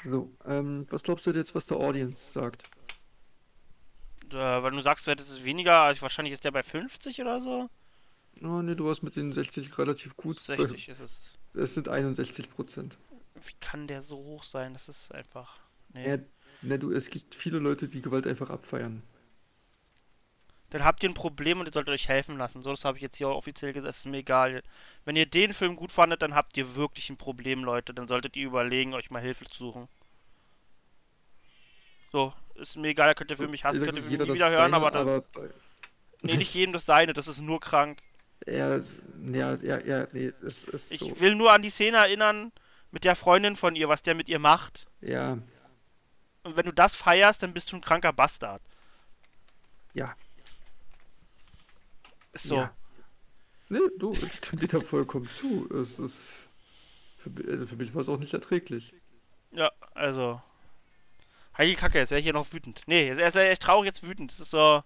[0.03, 2.69] So, ähm, was glaubst du jetzt, was der Audience sagt?
[4.33, 7.41] Äh, weil du sagst, du hättest es weniger, also wahrscheinlich ist der bei 50 oder
[7.41, 7.69] so.
[8.41, 10.39] Oh ne, du warst mit den 60 relativ gut.
[10.39, 11.21] 60 ist es.
[11.53, 12.97] Es sind 61 Prozent.
[13.35, 14.73] Wie kann der so hoch sein?
[14.73, 15.59] Das ist einfach.
[15.93, 16.07] Nee.
[16.07, 16.17] Ja,
[16.61, 19.01] ne, du, es gibt viele Leute, die Gewalt einfach abfeiern.
[20.71, 22.61] Dann habt ihr ein Problem und ihr solltet euch helfen lassen.
[22.61, 24.63] So, das habe ich jetzt hier auch offiziell gesagt, ist mir egal.
[25.05, 27.93] Wenn ihr den Film gut fandet, dann habt ihr wirklich ein Problem, Leute.
[27.93, 29.87] Dann solltet ihr überlegen, euch mal Hilfe zu suchen.
[32.11, 34.25] So, ist mir egal, könnt ihr für mich hassen, Jeder- könnt ihr für mich nie
[34.25, 35.07] das wieder hören, seine, aber dann.
[35.07, 35.23] aber-
[36.21, 37.99] nee, nicht jedem das seine, das ist nur krank.
[38.47, 39.01] Ja, es-
[39.31, 41.19] ja, ja, ja, nee, es ist Ich so.
[41.19, 42.51] will nur an die Szene erinnern
[42.91, 44.87] mit der Freundin von ihr, was der mit ihr macht.
[45.01, 45.37] Ja,
[46.43, 48.61] Und wenn du das feierst, dann bist du ein kranker Bastard.
[49.93, 50.15] ja.
[52.33, 52.55] Ist so.
[52.57, 52.73] Ja.
[53.69, 55.67] Nee, du, ich stimme dir da vollkommen zu.
[55.73, 56.47] Es ist.
[57.17, 58.93] Für, also für mich war es auch nicht erträglich.
[59.51, 60.41] Ja, also.
[61.57, 62.81] Heilige Kacke, jetzt wäre ich hier noch wütend.
[62.85, 64.31] Nee, jetzt wäre echt traurig, jetzt wütend.
[64.31, 64.83] Das ist so.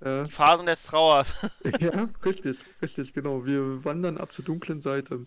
[0.00, 1.32] Äh, Die Phasen des Trauers.
[1.80, 3.44] ja, richtig, richtig, genau.
[3.44, 5.24] Wir wandern ab zur dunklen Seite.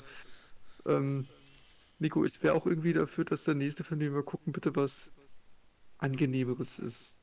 [0.88, 1.28] Ähm,
[2.00, 5.12] Nico, ich wäre auch irgendwie dafür, dass der nächste Film, den wir gucken, bitte was
[6.00, 7.20] Angenehmeres ist.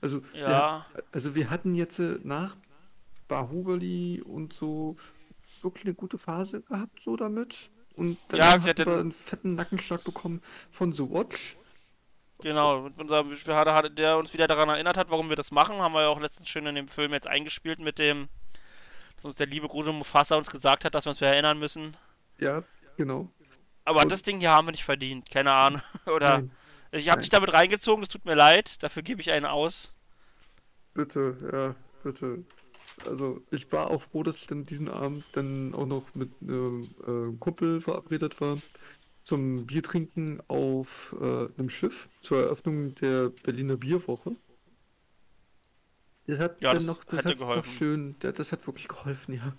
[0.00, 0.48] Also, Ja.
[0.50, 2.56] ja, also wir hatten jetzt äh, nach
[3.28, 4.96] Bahubali und so
[5.60, 7.70] wirklich eine gute Phase gehabt, so damit.
[7.96, 10.40] Und dann Ja, hatten- wir einen fetten Nackenschlag bekommen
[10.70, 11.56] von The Watch.
[12.40, 15.92] Genau, mit unserem hatte, der uns wieder daran erinnert hat, warum wir das machen, haben
[15.92, 18.28] wir ja auch letztens schön in dem Film jetzt eingespielt mit dem,
[19.16, 21.96] dass uns der liebe große Mufasa uns gesagt hat, dass wir uns wieder erinnern müssen.
[22.38, 22.62] Ja,
[22.96, 23.28] genau.
[23.84, 25.82] Aber Und- das Ding hier haben wir nicht verdient, keine Ahnung.
[26.06, 26.50] Oder Nein.
[26.92, 29.92] ich habe dich damit reingezogen, es tut mir leid, dafür gebe ich einen aus.
[30.94, 31.74] Bitte, ja,
[32.04, 32.44] bitte.
[33.06, 36.84] Also ich war auch froh, dass ich dann diesen Abend dann auch noch mit einem
[37.06, 38.56] äh, Kumpel verabredet war
[39.28, 44.34] zum Biertrinken auf äh, einem Schiff zur Eröffnung der Berliner Bierwoche.
[46.26, 47.70] Das hat Ja, dann noch, das hat noch geholfen.
[47.70, 49.52] schön, das, hat wirklich geholfen, ja.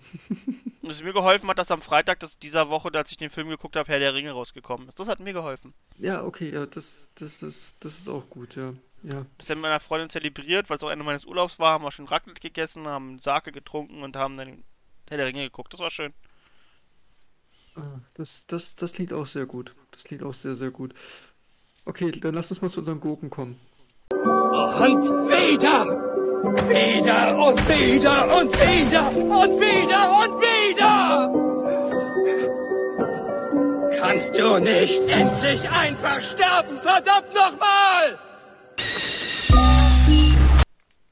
[0.82, 3.48] Und es mir geholfen hat, dass am Freitag das dieser Woche, als ich den Film
[3.48, 4.98] geguckt habe, Herr der Ringe rausgekommen ist.
[4.98, 5.72] Das hat mir geholfen.
[5.98, 8.74] Ja, okay, ja, das, das ist, das ist auch gut, ja.
[9.04, 9.24] Ja.
[9.38, 12.08] Das haben meiner Freundin zelebriert, weil es auch Ende meines Urlaubs war, haben wir schon
[12.08, 14.64] Raclette gegessen, haben Sake getrunken und haben dann
[15.08, 15.72] Herr der Ringe geguckt.
[15.72, 16.12] Das war schön.
[17.76, 19.74] Ah, Das, das, das klingt auch sehr gut.
[19.90, 20.94] Das klingt auch sehr, sehr gut.
[21.84, 23.58] Okay, dann lass uns mal zu unseren Gurken kommen.
[24.10, 26.06] Und wieder!
[26.68, 31.30] Wieder und wieder und wieder und wieder und wieder!
[34.00, 38.18] Kannst du nicht endlich einfach sterben, verdammt nochmal!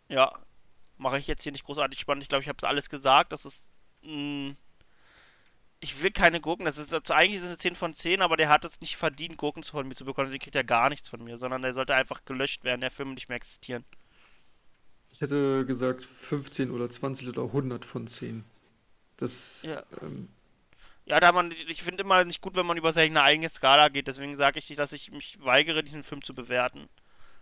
[0.08, 0.32] Ja,
[0.96, 2.22] mache ich jetzt hier nicht großartig spannend.
[2.22, 3.32] Ich glaube, ich habe alles gesagt.
[3.32, 3.70] Das ist.
[4.04, 4.54] Mh,
[5.80, 6.64] ich will keine Gurken.
[6.64, 9.36] Das ist also eigentlich sind es 10 von 10, aber der hat es nicht verdient,
[9.36, 10.30] Gurken von mir zu bekommen.
[10.30, 13.14] Den kriegt er gar nichts von mir, sondern der sollte einfach gelöscht werden, der Film
[13.14, 13.84] nicht mehr existieren.
[15.10, 18.44] Ich hätte gesagt 15 oder 20 oder 100 von 10.
[19.16, 19.82] Das, Ja.
[20.02, 20.28] ähm,
[21.06, 24.08] Ja, da man, ich finde immer nicht gut, wenn man über seine eigene Skala geht.
[24.08, 26.88] Deswegen sage ich, dass ich mich weigere, diesen Film zu bewerten.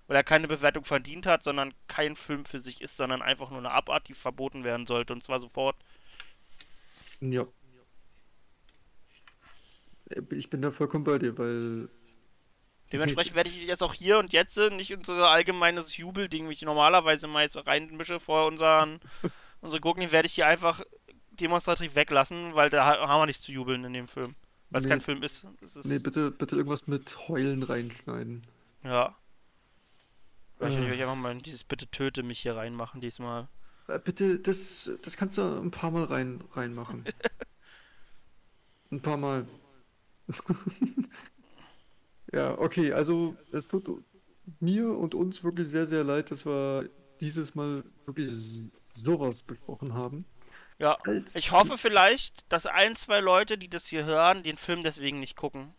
[0.07, 3.59] Weil er keine Bewertung verdient hat, sondern kein Film für sich ist, sondern einfach nur
[3.59, 5.12] eine Abart, die verboten werden sollte.
[5.12, 5.76] Und zwar sofort.
[7.20, 7.47] ja.
[10.11, 11.89] Äh, Ich bin da vollkommen bei dir, weil.
[12.93, 16.63] Dementsprechend werde ich jetzt auch hier und jetzt äh, nicht unser allgemeines Jubelding, wie ich
[16.63, 19.01] normalerweise mal jetzt reinmische vor unseren
[19.61, 20.83] unsere Gurken, werde ich hier einfach
[21.33, 24.35] demonstrativ weglassen, weil da ha- haben wir nichts zu jubeln in dem Film.
[24.71, 24.91] Weil es Nee.
[24.91, 25.47] kein Film ist.
[25.61, 28.43] Ist Nee, bitte, bitte irgendwas mit Heulen reinschneiden.
[28.83, 29.17] Ja.
[30.59, 30.71] Äh.
[30.71, 33.49] werde ich einfach mal dieses Bitte töte mich hier reinmachen diesmal.
[33.89, 37.05] Äh, Bitte, das, das kannst du ein paar Mal rein, reinmachen.
[38.91, 39.47] ein paar Mal.
[42.33, 43.89] ja, okay, also es tut
[44.61, 46.89] mir und uns wirklich sehr, sehr leid, dass wir
[47.20, 48.31] dieses Mal wirklich
[48.93, 50.24] sowas besprochen haben.
[50.79, 54.83] Ja, Als- ich hoffe vielleicht, dass ein, zwei Leute, die das hier hören, den Film
[54.83, 55.72] deswegen nicht gucken.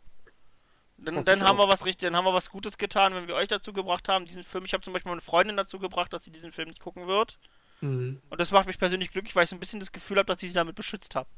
[0.98, 1.68] Dann, dann haben auch.
[1.68, 4.26] wir was richtig, dann haben wir was Gutes getan, wenn wir euch dazu gebracht haben,
[4.26, 4.66] diesen Film.
[4.66, 7.38] Ich habe zum Beispiel meine Freundin dazu gebracht, dass sie diesen Film nicht gucken wird.
[7.82, 8.20] Mhm.
[8.32, 10.42] Und das macht mich persönlich glücklich, weil ich so ein bisschen das Gefühl habe, dass
[10.42, 11.30] ich sie damit beschützt habe.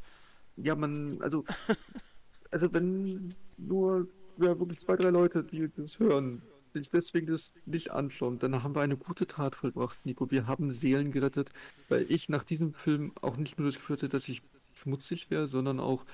[0.55, 1.43] Ja, man, also,
[2.51, 6.41] also wenn nur ja, wirklich zwei, drei Leute, die das hören,
[6.73, 10.29] sich deswegen das nicht anschauen, dann haben wir eine gute Tat vollbracht, Nico.
[10.31, 11.51] Wir haben Seelen gerettet,
[11.89, 14.41] weil ich nach diesem Film auch nicht nur das Gefühl hatte, dass ich
[14.75, 16.05] schmutzig wäre, sondern auch,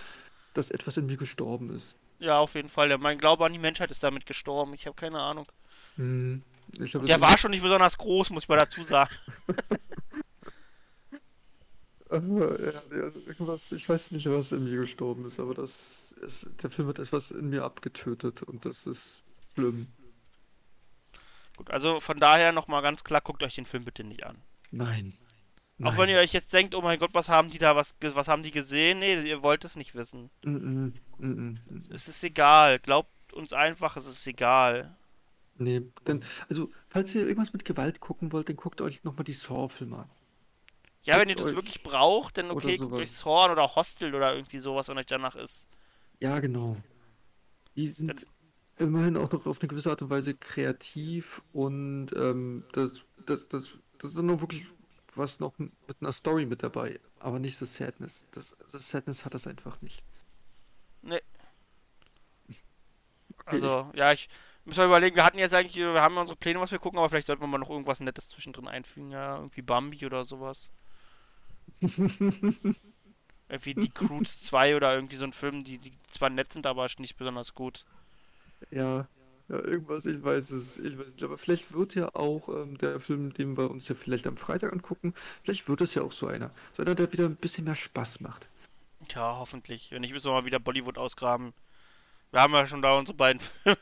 [0.54, 1.96] dass etwas in mir gestorben ist.
[2.20, 2.98] Ja, auf jeden Fall.
[2.98, 4.74] Mein Glaube an die Menschheit ist damit gestorben.
[4.74, 5.46] Ich habe keine Ahnung.
[5.98, 6.42] Hm,
[6.80, 9.14] Und der war schon nicht besonders groß, muss ich mal dazu sagen.
[12.12, 12.82] Äh, ja,
[13.26, 17.00] irgendwas, ich weiß nicht, was in mir gestorben ist, aber das ist, der Film hat
[17.00, 19.88] etwas in mir abgetötet und das ist schlimm.
[21.58, 24.38] Gut, also von daher nochmal ganz klar, guckt euch den Film bitte nicht an.
[24.72, 25.14] Nein.
[25.82, 25.98] Auch Nein.
[25.98, 28.44] wenn ihr euch jetzt denkt, oh mein Gott, was haben die da, was, was haben
[28.44, 29.00] die gesehen?
[29.00, 30.30] Nee, ihr wollt es nicht wissen.
[30.44, 31.82] Mm, mm, mm, mm, mm.
[31.92, 32.80] Es ist egal.
[32.80, 34.96] Glaubt uns einfach, es ist egal.
[35.58, 39.34] Nee, denn, also, falls ihr irgendwas mit Gewalt gucken wollt, dann guckt euch nochmal die
[39.34, 40.10] Saw-Filme an.
[41.06, 44.60] Ja, wenn ihr das wirklich braucht, dann okay, guckt euch Zorn oder Hostel oder irgendwie
[44.60, 45.68] sowas, wenn euch danach ist.
[46.20, 46.78] Ja, genau.
[47.76, 48.26] Die sind
[48.78, 53.76] immerhin auch noch auf eine gewisse Art und Weise kreativ und ähm, das, das, das,
[53.98, 54.66] das ist dann noch wirklich
[55.14, 58.26] was noch mit einer Story mit dabei, aber nicht das Sadness.
[58.32, 60.04] Das, das Sadness hat das einfach nicht.
[61.02, 61.22] Nee.
[63.38, 64.28] Okay, Also, ja, ich
[64.64, 67.10] muss mal überlegen, wir hatten jetzt eigentlich, wir haben unsere Pläne, was wir gucken, aber
[67.10, 70.72] vielleicht sollten wir mal noch irgendwas Nettes zwischendrin einfügen, ja, irgendwie Bambi oder sowas.
[73.50, 76.88] irgendwie Die Cruise 2 oder irgendwie so ein Film, die, die zwar nett sind, aber
[77.00, 77.86] nicht besonders gut.
[78.72, 79.08] Ja,
[79.48, 83.00] ja, irgendwas, ich weiß es, ich weiß nicht, aber vielleicht wird ja auch ähm, der
[83.00, 85.14] Film, den wir uns ja vielleicht am Freitag angucken,
[85.44, 86.52] vielleicht wird es ja auch so einer.
[86.74, 88.48] So einer, der wieder ein bisschen mehr Spaß macht.
[89.08, 89.92] Tja, hoffentlich.
[89.92, 91.54] Wenn nicht, müssen wir mal wieder Bollywood ausgraben.
[92.32, 93.78] Wir haben ja schon da unsere beiden Filme.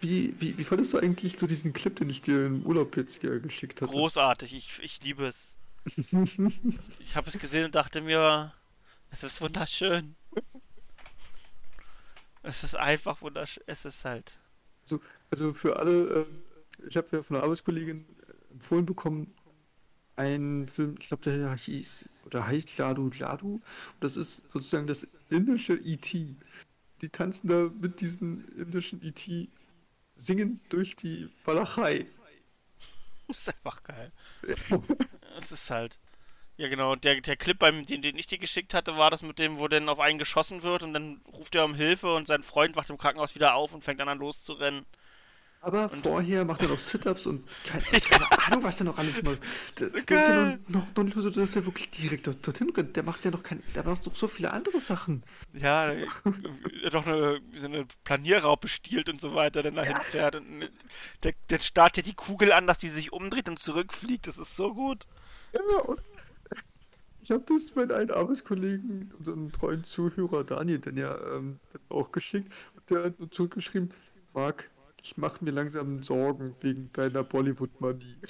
[0.00, 3.20] Wie, wie, wie fandest du eigentlich so diesen Clip, den ich dir im Urlaub jetzt
[3.20, 3.90] geschickt hatte?
[3.92, 5.56] Großartig, ich, ich liebe es.
[7.00, 8.52] Ich habe es gesehen und dachte mir,
[9.10, 10.14] es ist wunderschön.
[12.44, 13.62] Es ist einfach wunderschön.
[13.66, 14.38] Es ist halt.
[14.82, 16.26] Also, also für alle, äh,
[16.88, 18.04] ich habe ja von einer Arbeitskollegin
[18.50, 19.34] empfohlen bekommen,
[20.16, 23.54] einen Film, ich glaube, der hieß, oder heißt Ladu Ladu.
[23.54, 23.62] Und
[24.00, 26.36] das ist sozusagen das indische E.T.
[27.02, 29.48] Die tanzen da mit diesem indischen E.T.
[30.14, 32.06] singen durch die Walachei.
[33.28, 34.12] Das ist einfach geil.
[35.34, 35.98] Es ist halt.
[36.58, 36.94] Ja, genau.
[36.94, 39.66] Der, der Clip, beim, den, den ich dir geschickt hatte, war das mit dem, wo
[39.66, 42.90] dann auf einen geschossen wird und dann ruft er um Hilfe und sein Freund wacht
[42.90, 44.84] im Krankenhaus wieder auf und fängt dann an loszurennen.
[45.64, 49.38] Aber vorher macht er noch Sit-Ups und keine, keine Ahnung, was er noch alles macht.
[49.76, 52.96] Das, ist ja noch, noch, nicht so, dass er wirklich direkt dort, dorthin rennt.
[52.96, 55.22] Der macht ja noch kein, der macht noch so viele andere Sachen.
[55.52, 56.06] Ja, er
[56.84, 60.34] hat doch eine, so eine Planierraupe stiehlt und so weiter, dann dahin fährt.
[60.34, 60.68] Und
[61.22, 64.26] der, der startet die Kugel an, dass die sich umdreht und zurückfliegt.
[64.26, 65.06] Das ist so gut.
[65.52, 66.00] Ja, und
[67.22, 72.52] ich habe das meinen einen Arbeitskollegen, unseren treuen Zuhörer Daniel, dann ja ähm, auch geschickt.
[72.74, 73.92] Und der hat nur zurückgeschrieben,
[74.34, 74.68] Marc,
[75.02, 78.16] ich mache mir langsam Sorgen wegen deiner Bollywood-Manie.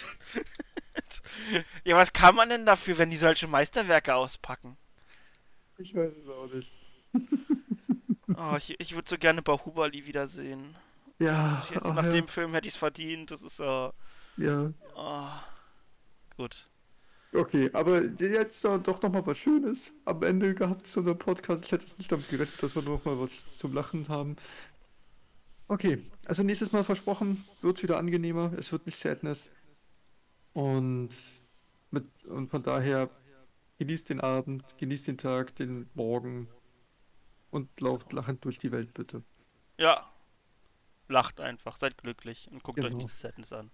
[1.85, 4.77] Ja, was kann man denn dafür, wenn die solche Meisterwerke auspacken?
[5.79, 6.73] Ich weiß es auch nicht.
[8.35, 10.75] Oh, ich ich würde so gerne Bahubali wiedersehen.
[11.19, 12.11] Ja, Jetzt ach nach ja.
[12.11, 13.31] dem Film hätte ich es verdient.
[13.31, 13.91] Das ist äh,
[14.37, 14.73] Ja.
[14.97, 15.29] oh,
[16.37, 16.69] gut.
[17.35, 21.65] Okay, aber jetzt doch doch noch mal was Schönes am Ende gehabt zu unserem Podcast.
[21.65, 24.37] Ich hätte es nicht damit gerechnet, dass wir noch mal was zum Lachen haben.
[25.73, 28.53] Okay, also nächstes Mal versprochen, wird es wieder angenehmer.
[28.59, 29.51] Es wird nicht Sadness.
[30.53, 31.09] Und,
[31.91, 33.09] mit, und von daher
[33.79, 36.47] genießt den Abend, genießt den Tag, den Morgen
[37.51, 39.23] und lauft lachend durch die Welt, bitte.
[39.79, 40.13] Ja.
[41.09, 42.99] Lacht einfach, seid glücklich und guckt euch Genau.
[42.99, 43.71] dieses Sadness an.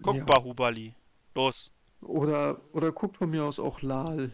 [0.00, 0.24] Guckt Ja.
[0.24, 0.94] Bahubali.
[1.34, 1.70] Los.
[2.00, 4.32] Oder, oder guckt von mir aus auch Lal.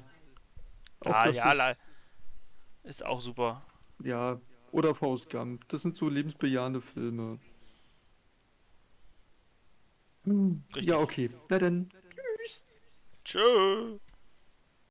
[1.00, 1.74] Auch Ah, ja, ist- la-
[2.84, 3.66] ist auch super.
[4.00, 4.40] Ja,
[4.72, 5.68] oder Faust Gump.
[5.68, 7.38] Das sind so lebensbejahende Filme.
[10.76, 11.30] Ja, okay.
[11.48, 11.90] Na dann.
[13.24, 14.00] Tschüss.